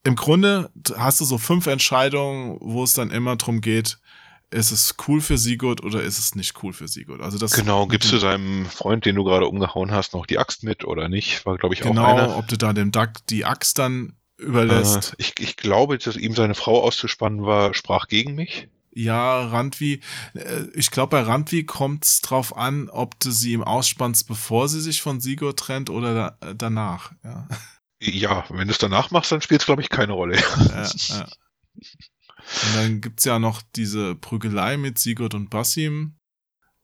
[0.04, 4.00] im Grunde hast du so fünf Entscheidungen, wo es dann immer drum geht,
[4.54, 7.22] ist es cool für Sigurd oder ist es nicht cool für Sigurd?
[7.22, 10.64] Also das genau, gibst du seinem Freund, den du gerade umgehauen hast, noch die Axt
[10.64, 11.46] mit oder nicht?
[11.46, 15.14] War, glaube ich, genau, auch Genau, ob du da dem Duck die Axt dann überlässt.
[15.14, 18.68] Äh, ich, ich glaube, dass ihm seine Frau auszuspannen war, sprach gegen mich.
[18.96, 20.02] Ja, Randvi,
[20.36, 24.70] äh, ich glaube, bei Randvi kommt es drauf an, ob du sie ihm ausspannst, bevor
[24.70, 27.12] sie sich von Sigurd trennt oder da, äh, danach.
[27.24, 27.48] Ja.
[28.00, 30.38] ja, wenn du es danach machst, dann spielt es, glaube ich, keine Rolle.
[30.38, 31.28] Ja, ja.
[32.62, 36.16] Und dann gibt's ja noch diese Prügelei mit Sigurd und Basim.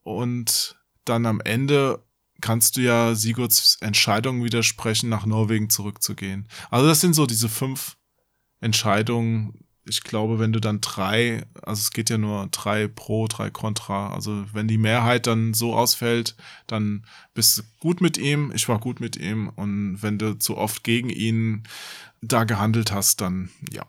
[0.02, 2.04] Und dann am Ende
[2.42, 6.48] kannst du ja Sigurds Entscheidung widersprechen, nach Norwegen zurückzugehen.
[6.70, 7.98] Also das sind so diese fünf
[8.62, 9.66] Entscheidungen.
[9.86, 14.14] Ich glaube, wenn du dann drei, also es geht ja nur drei pro, drei contra.
[14.14, 16.36] Also wenn die Mehrheit dann so ausfällt,
[16.68, 18.52] dann bist du gut mit ihm.
[18.54, 19.50] Ich war gut mit ihm.
[19.50, 21.64] Und wenn du zu oft gegen ihn
[22.22, 23.86] da gehandelt hast, dann ja,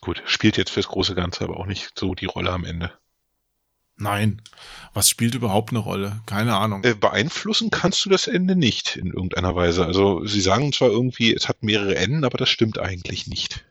[0.00, 2.92] Gut, spielt jetzt fürs große Ganze aber auch nicht so die Rolle am Ende.
[3.96, 4.40] Nein.
[4.94, 6.22] Was spielt überhaupt eine Rolle?
[6.24, 6.82] Keine Ahnung.
[6.84, 9.84] Äh, beeinflussen kannst du das Ende nicht in irgendeiner Weise.
[9.84, 13.66] Also sie sagen zwar irgendwie, es hat mehrere Enden, aber das stimmt eigentlich nicht.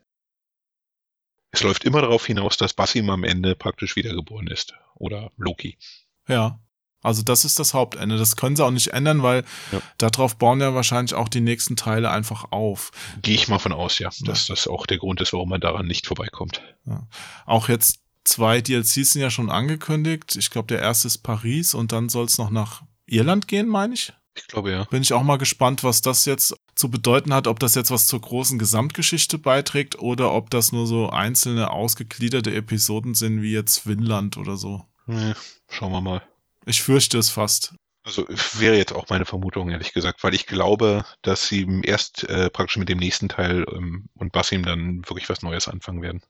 [1.51, 4.75] Es läuft immer darauf hinaus, dass Basim am Ende praktisch wiedergeboren ist.
[4.95, 5.80] Oder Loki.
[6.27, 6.59] Ja.
[7.02, 8.18] Also das ist das Hauptende.
[8.18, 9.82] Das können sie auch nicht ändern, weil ja.
[9.97, 12.91] darauf bauen ja wahrscheinlich auch die nächsten Teile einfach auf.
[13.22, 14.26] Gehe ich mal von aus, ja, ja.
[14.26, 16.62] dass das auch der Grund ist, warum man daran nicht vorbeikommt.
[16.86, 17.08] Ja.
[17.45, 20.36] Auch jetzt zwei DLCs sind ja schon angekündigt.
[20.36, 23.93] Ich glaube, der erste ist Paris und dann soll es noch nach Irland gehen, meine
[23.93, 24.14] ich.
[24.36, 24.84] Ich glaube ja.
[24.86, 28.08] Bin ich auch mal gespannt, was das jetzt zu bedeuten hat, ob das jetzt was
[28.08, 33.86] zur großen Gesamtgeschichte beiträgt oder ob das nur so einzelne ausgegliederte Episoden sind, wie jetzt
[33.86, 34.86] Winland oder so.
[35.06, 35.34] Nee,
[35.68, 36.22] schauen wir mal.
[36.70, 37.74] Ich fürchte es fast.
[38.03, 38.28] Also
[38.59, 42.78] wäre jetzt auch meine Vermutung, ehrlich gesagt, weil ich glaube, dass sie erst äh, praktisch
[42.78, 46.22] mit dem nächsten Teil ähm, und Basim dann wirklich was Neues anfangen werden.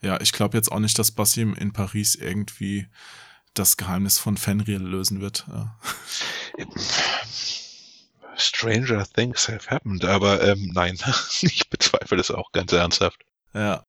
[0.00, 2.88] Ja, ich glaube jetzt auch nicht, dass Basim in Paris irgendwie
[3.52, 5.44] das Geheimnis von Fenrir lösen wird.
[5.48, 5.78] Ja.
[8.38, 10.98] Stranger things have happened, aber ähm, nein,
[11.42, 13.22] ich bezweifle das auch ganz ernsthaft.
[13.52, 13.84] Ja.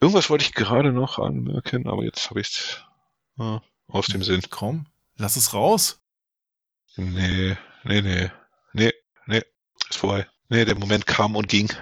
[0.00, 2.84] Irgendwas wollte ich gerade noch anmerken, aber jetzt habe ich es
[3.38, 3.58] äh,
[3.88, 4.42] aus dem Sinn.
[4.50, 6.00] Komm, lass es raus.
[6.96, 8.30] Nee, nee, nee,
[8.72, 8.92] nee,
[9.26, 9.42] nee,
[9.90, 10.26] ist vorbei.
[10.48, 11.72] Nee, der Moment kam und ging.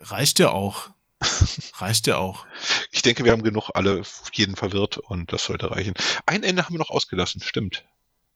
[0.00, 0.90] Reicht ja auch.
[1.74, 2.46] Reicht ja auch.
[2.90, 4.02] Ich denke, wir haben genug alle
[4.32, 5.94] jeden verwirrt und das sollte reichen.
[6.26, 7.84] Ein Ende haben wir noch ausgelassen, stimmt.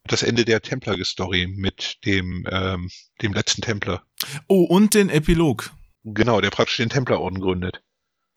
[0.04, 4.02] Das Ende der Templar-Story mit dem, ähm, dem letzten Templer.
[4.48, 5.72] Oh, und den Epilog.
[6.04, 7.82] Genau, der praktisch den Templerorden gründet.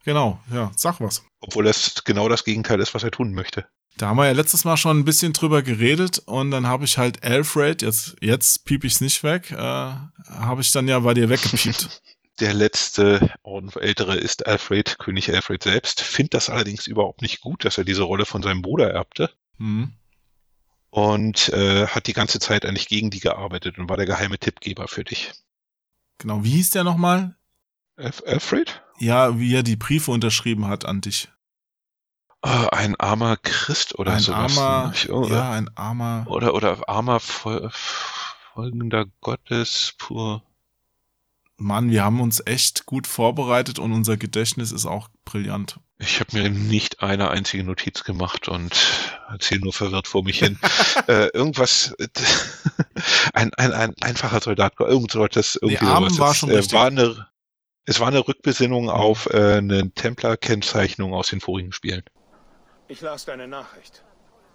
[0.04, 1.24] Genau, ja, sag was.
[1.40, 3.68] Obwohl das genau das Gegenteil ist, was er tun möchte.
[3.98, 6.98] Da haben wir ja letztes Mal schon ein bisschen drüber geredet und dann habe ich
[6.98, 11.30] halt Alfred, jetzt, jetzt piep ich's nicht weg, äh, habe ich dann ja bei dir
[11.30, 12.02] weggepiept.
[12.40, 16.02] Der letzte Orden Ältere ist Alfred, König Alfred selbst.
[16.02, 19.30] Findet das allerdings überhaupt nicht gut, dass er diese Rolle von seinem Bruder erbte.
[19.60, 19.94] Mhm.
[20.90, 24.88] Und äh, hat die ganze Zeit eigentlich gegen die gearbeitet und war der geheime Tippgeber
[24.88, 25.32] für dich.
[26.18, 27.36] Genau, wie hieß der nochmal?
[27.98, 28.82] Alf Alfred?
[28.98, 31.30] Ja, wie er die Briefe unterschrieben hat an dich.
[32.46, 34.58] Oh, ein armer Christ oder ein sowas.
[34.58, 35.14] Armer, ne?
[35.14, 36.26] Oder, ja, ein armer.
[36.28, 37.70] oder, oder armer Fol
[38.54, 40.44] folgender Gottes pur.
[41.56, 45.80] Mann, wir haben uns echt gut vorbereitet und unser Gedächtnis ist auch brillant.
[46.00, 48.76] Ich habe mir nicht eine einzige Notiz gemacht und
[49.30, 50.60] erzähle nur verwirrt vor mich hin.
[51.08, 51.96] äh, irgendwas,
[53.34, 56.20] ein, ein, ein einfacher Soldat, irgend so das irgendwie Nee, sowas.
[56.20, 57.28] war Es, schon äh, war eine,
[57.86, 62.04] es war eine Rückbesinnung auf äh, eine Templar-Kennzeichnung aus den vorigen Spielen.
[62.90, 64.04] Ich las deine Nachricht.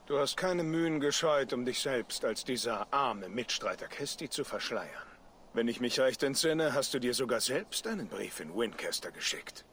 [0.07, 5.09] Du hast keine Mühen gescheut, um dich selbst als dieser arme Mitstreiter Christi zu verschleiern.
[5.55, 9.65] Wenn ich mich recht entsinne, hast du dir sogar selbst einen Brief in Winchester geschickt.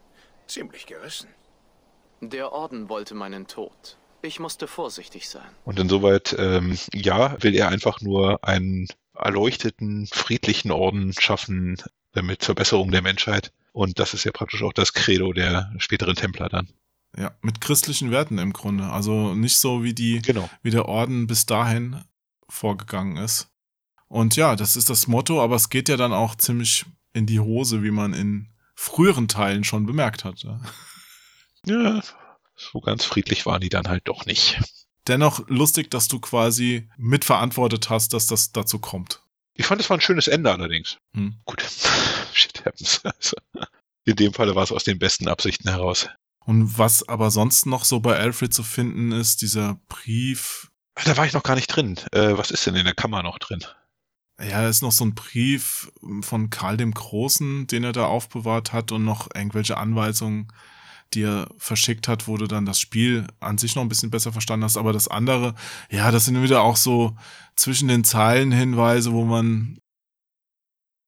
[0.47, 1.30] Ziemlich gerissen.
[2.22, 3.97] Der Orden wollte meinen Tod.
[4.22, 5.49] Ich musste vorsichtig sein.
[5.66, 11.78] Und insoweit, ähm, ja, will er einfach nur einen erleuchteten, friedlichen Orden schaffen,
[12.14, 13.51] damit zur Besserung der Menschheit.
[13.74, 16.70] Und das ist ja praktisch auch das Credo der späteren Templer dann.
[17.18, 18.86] Ja, mit christlichen Werten im Grunde.
[18.86, 20.49] Also nicht so wie die, Genau.
[20.63, 22.03] wie der Orden bis dahin
[22.49, 23.47] vorgegangen ist.
[24.07, 27.39] Und ja, das ist das Motto, aber es geht ja dann auch ziemlich in die
[27.39, 30.43] Hose, wie man in früheren Teilen schon bemerkt hat.
[30.43, 30.59] ja.
[31.66, 32.01] Ja,
[32.55, 34.59] so ganz friedlich waren die dann halt doch nicht.
[35.07, 39.22] Dennoch lustig, dass du quasi mitverantwortet hast, dass das dazu kommt.
[39.53, 40.97] Ich fand, es war ein schönes Ende allerdings.
[41.13, 41.36] Hm.
[41.45, 41.63] Gut,
[42.34, 43.01] shit happens.
[43.03, 43.38] Also,
[44.05, 46.07] in dem Falle war es aus den besten Absichten heraus.
[46.46, 50.72] Und was aber sonst noch so bei Alfred zu finden ist, dieser Brief.
[51.04, 52.00] Da war ich noch gar nicht drin.
[52.12, 53.64] Äh, was ist denn in der Kammer noch drin?
[54.39, 55.91] Ja, da ist noch so ein Brief
[56.22, 60.52] von Karl dem Großen, den er da aufbewahrt hat und noch irgendwelche Anweisungen,
[61.14, 64.34] die er verschickt hat, wo du dann das Spiel an sich noch ein bisschen besser
[64.34, 64.78] verstanden hast.
[64.78, 65.56] Aber das andere,
[65.89, 67.18] ja, das sind wieder auch so
[67.56, 69.80] zwischen den Zeilen Hinweise, wo man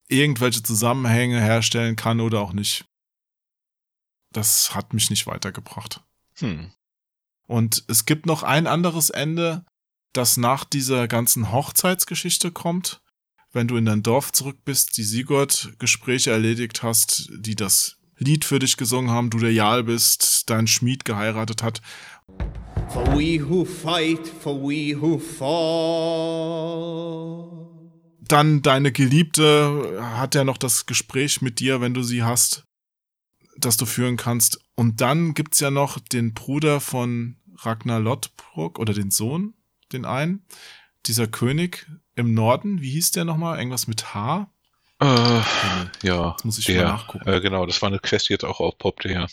[0.08, 2.87] irgendwelche Zusammenhänge herstellen kann oder auch nicht.
[4.38, 6.04] Das hat mich nicht weitergebracht.
[6.36, 6.70] Hm.
[7.48, 9.66] Und es gibt noch ein anderes Ende,
[10.14, 13.02] das nach dieser ganzen Hochzeitsgeschichte kommt.
[13.52, 18.60] Wenn du in dein Dorf zurück bist, die Sigurd-Gespräche erledigt hast, die das Lied für
[18.60, 21.82] dich gesungen haben, du der Jarl bist, dein Schmied geheiratet hat.
[22.90, 25.48] For we who fight, for we who fall.
[28.22, 32.67] Dann deine Geliebte hat ja noch das Gespräch mit dir, wenn du sie hast,
[33.58, 34.60] das du führen kannst.
[34.76, 39.56] Und dann gibt's ja noch den Bruder von Ragnar Lothbrok oder den Sohn,
[39.92, 40.46] den einen,
[41.06, 42.82] dieser König im Norden.
[42.82, 43.58] Wie hieß der nochmal?
[43.58, 44.52] Irgendwas mit H?
[45.00, 45.06] Äh,
[46.04, 47.28] ja, Jetzt muss ich der, mal nachgucken.
[47.28, 49.28] Äh, genau, das war eine Quest, die jetzt auch aufpoppte, ja.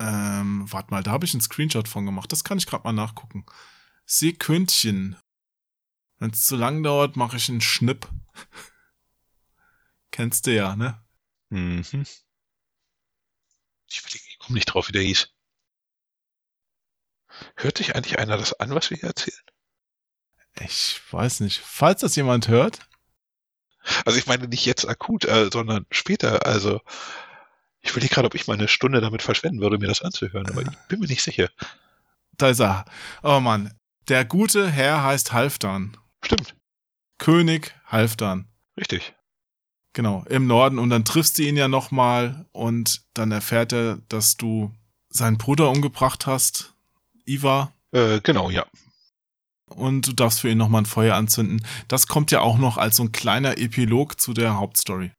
[0.00, 2.32] Ähm, warte mal, da habe ich einen Screenshot von gemacht.
[2.32, 3.44] Das kann ich gerade mal nachgucken.
[4.06, 5.16] Seekündchen.
[6.18, 8.08] Wenn es zu lang dauert, mache ich einen Schnipp.
[10.10, 11.00] Kennst du ja, ne?
[11.50, 11.80] Mhm.
[13.88, 15.28] Ich, will- ich komme nicht drauf, wie der hieß.
[17.56, 19.38] Hört sich eigentlich einer das an, was wir hier erzählen?
[20.60, 21.60] Ich weiß nicht.
[21.60, 22.80] Falls das jemand hört,
[24.04, 26.44] Also ich meine nicht jetzt akut, äh, sondern später.
[26.46, 26.80] Also
[27.80, 30.60] ich will nicht gerade, ob ich meine Stunde damit verschwenden würde, mir das anzuhören, aber
[30.62, 31.48] ich bin mir nicht sicher.
[32.32, 32.84] da ist er.
[33.22, 33.74] Oh Mann.
[34.08, 35.96] Der gute Herr heißt Halfdan.
[36.22, 36.54] Stimmt.
[37.18, 38.48] König Halfdan.
[38.76, 39.14] Richtig.
[39.92, 40.78] Genau, im Norden.
[40.78, 44.72] Und dann triffst du ihn ja nochmal und dann erfährt er, dass du
[45.08, 46.74] seinen Bruder umgebracht hast,
[47.24, 47.72] Iva.
[47.92, 48.66] Äh, genau, ja.
[49.66, 51.64] Und du darfst für ihn nochmal ein Feuer anzünden.
[51.88, 55.12] Das kommt ja auch noch als so ein kleiner Epilog zu der Hauptstory.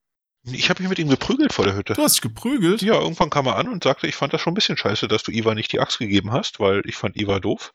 [0.44, 1.94] Ich habe mich mit ihm geprügelt vor der Hütte.
[1.94, 2.82] Du hast dich geprügelt?
[2.82, 5.24] Ja, irgendwann kam er an und sagte, ich fand das schon ein bisschen scheiße, dass
[5.24, 7.74] du Iva nicht die Axt gegeben hast, weil ich fand Iva doof.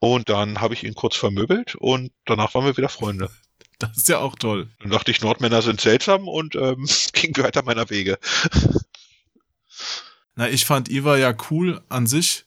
[0.00, 3.30] Und dann habe ich ihn kurz vermöbelt und danach waren wir wieder Freunde.
[3.88, 4.68] Das ist ja auch toll.
[4.80, 8.18] Dann dachte ich, Nordmänner sind seltsam und ähm, ging weiter meiner Wege.
[10.36, 12.44] Na, ich fand Iva ja cool an sich.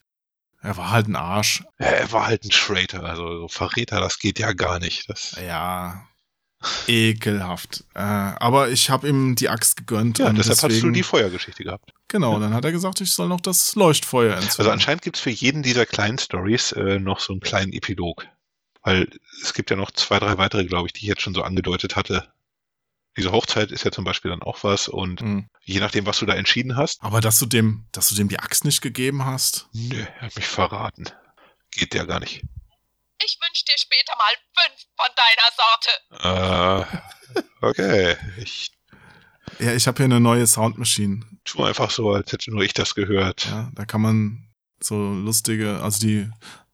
[0.61, 1.63] Er war halt ein Arsch.
[1.77, 5.09] Er war halt ein Traitor, also so Verräter, das geht ja gar nicht.
[5.09, 6.07] Das ja,
[6.88, 7.84] ekelhaft.
[7.93, 10.19] Äh, aber ich habe ihm die Axt gegönnt.
[10.19, 11.91] ja, und deshalb deswegen, hast du die Feuergeschichte gehabt.
[12.07, 14.59] Genau, dann hat er gesagt, ich soll noch das Leuchtfeuer entzünden.
[14.59, 18.27] Also anscheinend gibt's für jeden dieser kleinen Stories äh, noch so einen kleinen Epilog.
[18.84, 19.07] Weil
[19.41, 21.95] es gibt ja noch zwei, drei weitere, glaube ich, die ich jetzt schon so angedeutet
[21.95, 22.31] hatte.
[23.15, 25.49] Diese Hochzeit ist ja zum Beispiel dann auch was und Mhm.
[25.63, 28.39] je nachdem, was du da entschieden hast, Aber dass du dem, dass du dem die
[28.39, 29.67] Axt nicht gegeben hast.
[29.73, 31.05] nö, er hat mich verraten.
[31.71, 32.43] Geht ja gar nicht.
[33.25, 35.11] Ich wünsch dir später mal fünf von
[36.19, 36.89] deiner Sorte.
[37.39, 38.17] Äh, okay.
[38.38, 38.71] Ich
[39.59, 41.21] Ja, ich habe hier eine neue Soundmaschine.
[41.45, 43.45] tu einfach so, als hätte nur ich das gehört.
[43.45, 44.47] Ja, da kann man
[44.79, 46.29] so lustige, also die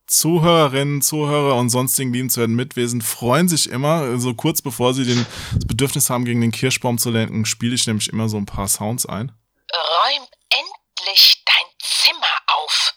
[0.10, 5.66] Zuhörerinnen, Zuhörer und sonstigen liebenswerten Mitwesen freuen sich immer, so kurz bevor sie den, das
[5.66, 9.05] Bedürfnis haben, gegen den Kirschbaum zu lenken, spiele ich nämlich immer so ein paar Sounds
[9.05, 9.32] ein.
[9.72, 12.95] Räum endlich dein Zimmer auf.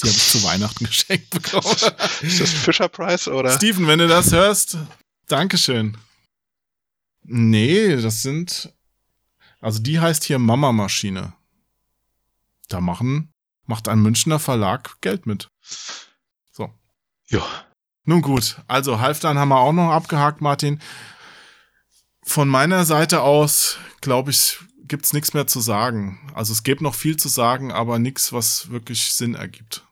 [0.00, 1.74] Die habe ich zu Weihnachten geschenkt bekommen.
[2.20, 3.50] Ist das Fisher Price oder?
[3.52, 4.76] Steven, wenn du das hörst,
[5.28, 5.96] Dankeschön.
[7.22, 8.74] Nee, das sind.
[9.60, 11.32] Also die heißt hier Mama Maschine.
[12.68, 13.32] Da machen,
[13.64, 15.48] macht ein Münchner Verlag Geld mit.
[17.32, 17.42] Ja.
[18.04, 20.80] Nun gut, also Halfdan haben wir auch noch abgehakt, Martin.
[22.22, 26.30] Von meiner Seite aus, glaube ich, gibt's nichts mehr zu sagen.
[26.34, 29.84] Also es gibt noch viel zu sagen, aber nichts, was wirklich Sinn ergibt.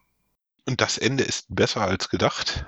[0.67, 2.67] Und das Ende ist besser als gedacht.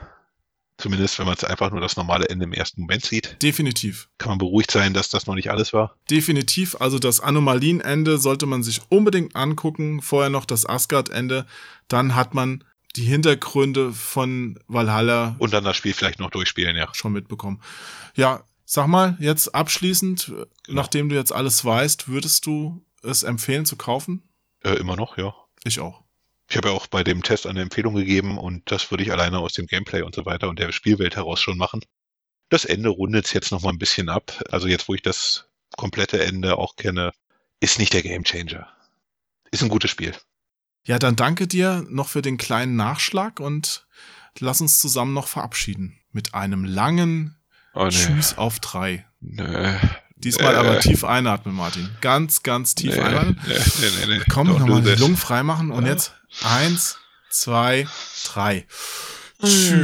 [0.79, 3.37] Zumindest, wenn man es einfach nur das normale Ende im ersten Moment sieht.
[3.43, 4.09] Definitiv.
[4.19, 5.97] Kann man beruhigt sein, dass das noch nicht alles war.
[6.11, 6.77] Definitiv.
[6.81, 10.01] Also das Anomalienende sollte man sich unbedingt angucken.
[10.01, 11.47] Vorher noch das Asgard-Ende.
[11.89, 12.65] Dann hat man
[12.97, 16.89] die Hintergründe von Valhalla Und dann das Spiel vielleicht noch durchspielen, ja.
[16.93, 17.63] schon mitbekommen.
[18.15, 20.33] Ja, sag mal, jetzt abschließend,
[20.69, 24.23] nachdem du jetzt alles weißt, würdest du es empfehlen zu kaufen?
[24.63, 25.35] Äh, immer noch, ja.
[25.65, 26.03] Ich auch.
[26.49, 29.39] Ich habe ja auch bei dem Test eine Empfehlung gegeben und das würde ich alleine
[29.39, 31.81] aus dem Gameplay und so weiter und der Spielwelt heraus schon machen.
[32.51, 34.45] Das Ende rundet es jetzt noch mal ein bisschen ab.
[34.51, 37.13] Also jetzt, wo ich das komplette Ende auch kenne,
[37.61, 38.69] ist nicht der Gamechanger.
[39.51, 40.15] Ist ein gutes Spiel.
[40.85, 43.87] Ja, dann danke dir noch für den kleinen Nachschlag und
[44.39, 45.99] lass uns zusammen noch verabschieden.
[46.13, 47.37] Mit einem langen
[47.75, 47.91] Oh, nee.
[47.91, 49.07] Tschüss auf drei.
[49.21, 49.75] Nö.
[50.17, 50.59] Diesmal Äh.
[50.59, 51.89] aber tief einatmen, Martin.
[52.03, 53.41] Ganz, ganz tief Nee, einatmen.
[53.47, 54.25] nee, nee, nee, nee.
[54.31, 54.91] Komm, nochmal die.
[55.01, 56.13] Lungen frei machen und jetzt
[56.43, 56.99] eins,
[57.31, 57.87] zwei,
[58.27, 58.67] drei.
[59.43, 59.81] Tschüss.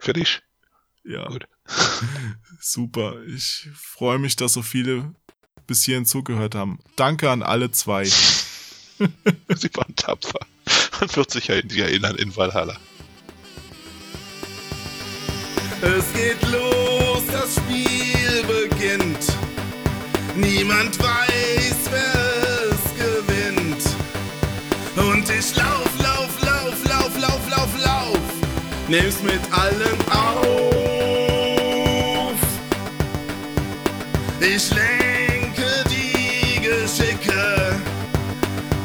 [0.00, 0.42] Fertig?
[1.04, 1.28] Ja.
[2.60, 3.22] Super.
[3.26, 5.14] Ich freue mich, dass so viele
[5.66, 6.80] bis hierhin zugehört haben.
[6.96, 8.04] Danke an alle zwei.
[8.04, 10.40] Sie waren tapfer.
[11.00, 12.76] Man wird sich ja in die erinnern in Valhalla.
[15.82, 19.24] Es geht los, das Spiel beginnt.
[20.36, 23.82] Niemand weiß, wer es gewinnt.
[24.96, 25.89] Und ich lauf,
[28.90, 30.34] Nimm's mit allen auf.
[34.40, 37.76] Ich lenke die Geschicke,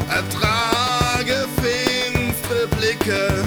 [0.07, 3.43] ertrage finstere Blicke.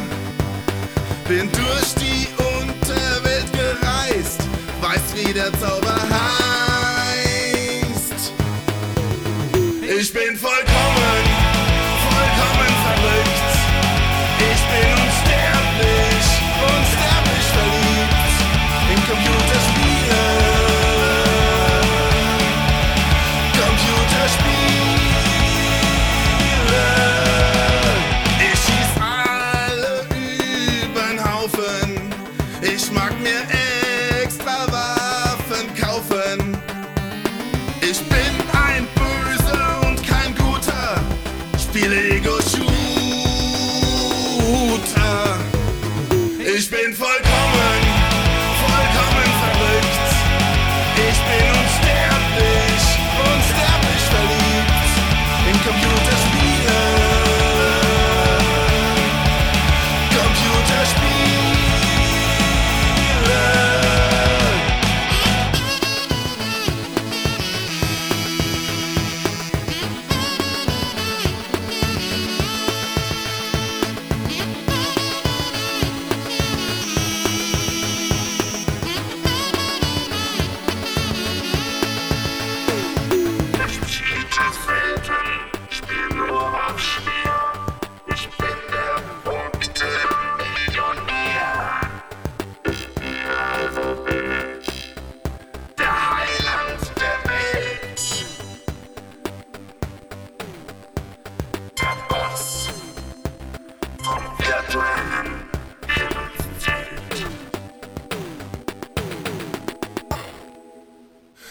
[1.28, 2.26] Bin durch die
[2.58, 4.40] Unterwelt gereist,
[4.80, 8.32] weiß wie der Zauber heißt.
[10.00, 10.36] Ich bin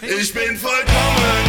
[0.10, 1.47] Ich bin vollkommen,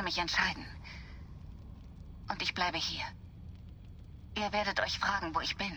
[0.00, 0.66] musste mich entscheiden.
[2.30, 3.04] Und ich bleibe hier.
[4.36, 5.72] Ihr werdet euch fragen, wo ich bin.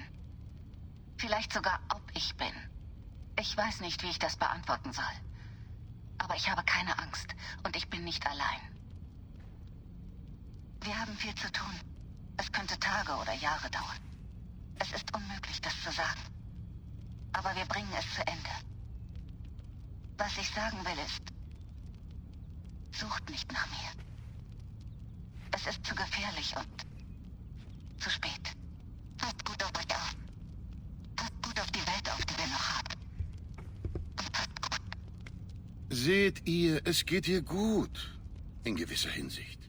[1.17, 2.53] Vielleicht sogar, ob ich bin.
[3.39, 5.15] Ich weiß nicht, wie ich das beantworten soll.
[6.19, 7.27] Aber ich habe keine Angst
[7.63, 8.61] und ich bin nicht allein.
[10.81, 11.79] Wir haben viel zu tun.
[12.37, 14.03] Es könnte Tage oder Jahre dauern.
[14.79, 16.21] Es ist unmöglich, das zu sagen.
[17.33, 18.53] Aber wir bringen es zu Ende.
[20.17, 21.33] Was ich sagen will ist,
[22.93, 24.12] Sucht nicht nach mir.
[25.55, 28.45] Es ist zu gefährlich und zu spät.
[29.17, 30.15] Passt gut auf euch auf.
[31.15, 32.93] Passt gut auf die Welt auf, die wir noch haben.
[35.89, 38.19] Seht ihr, es geht ihr gut.
[38.63, 39.62] In gewisser Hinsicht.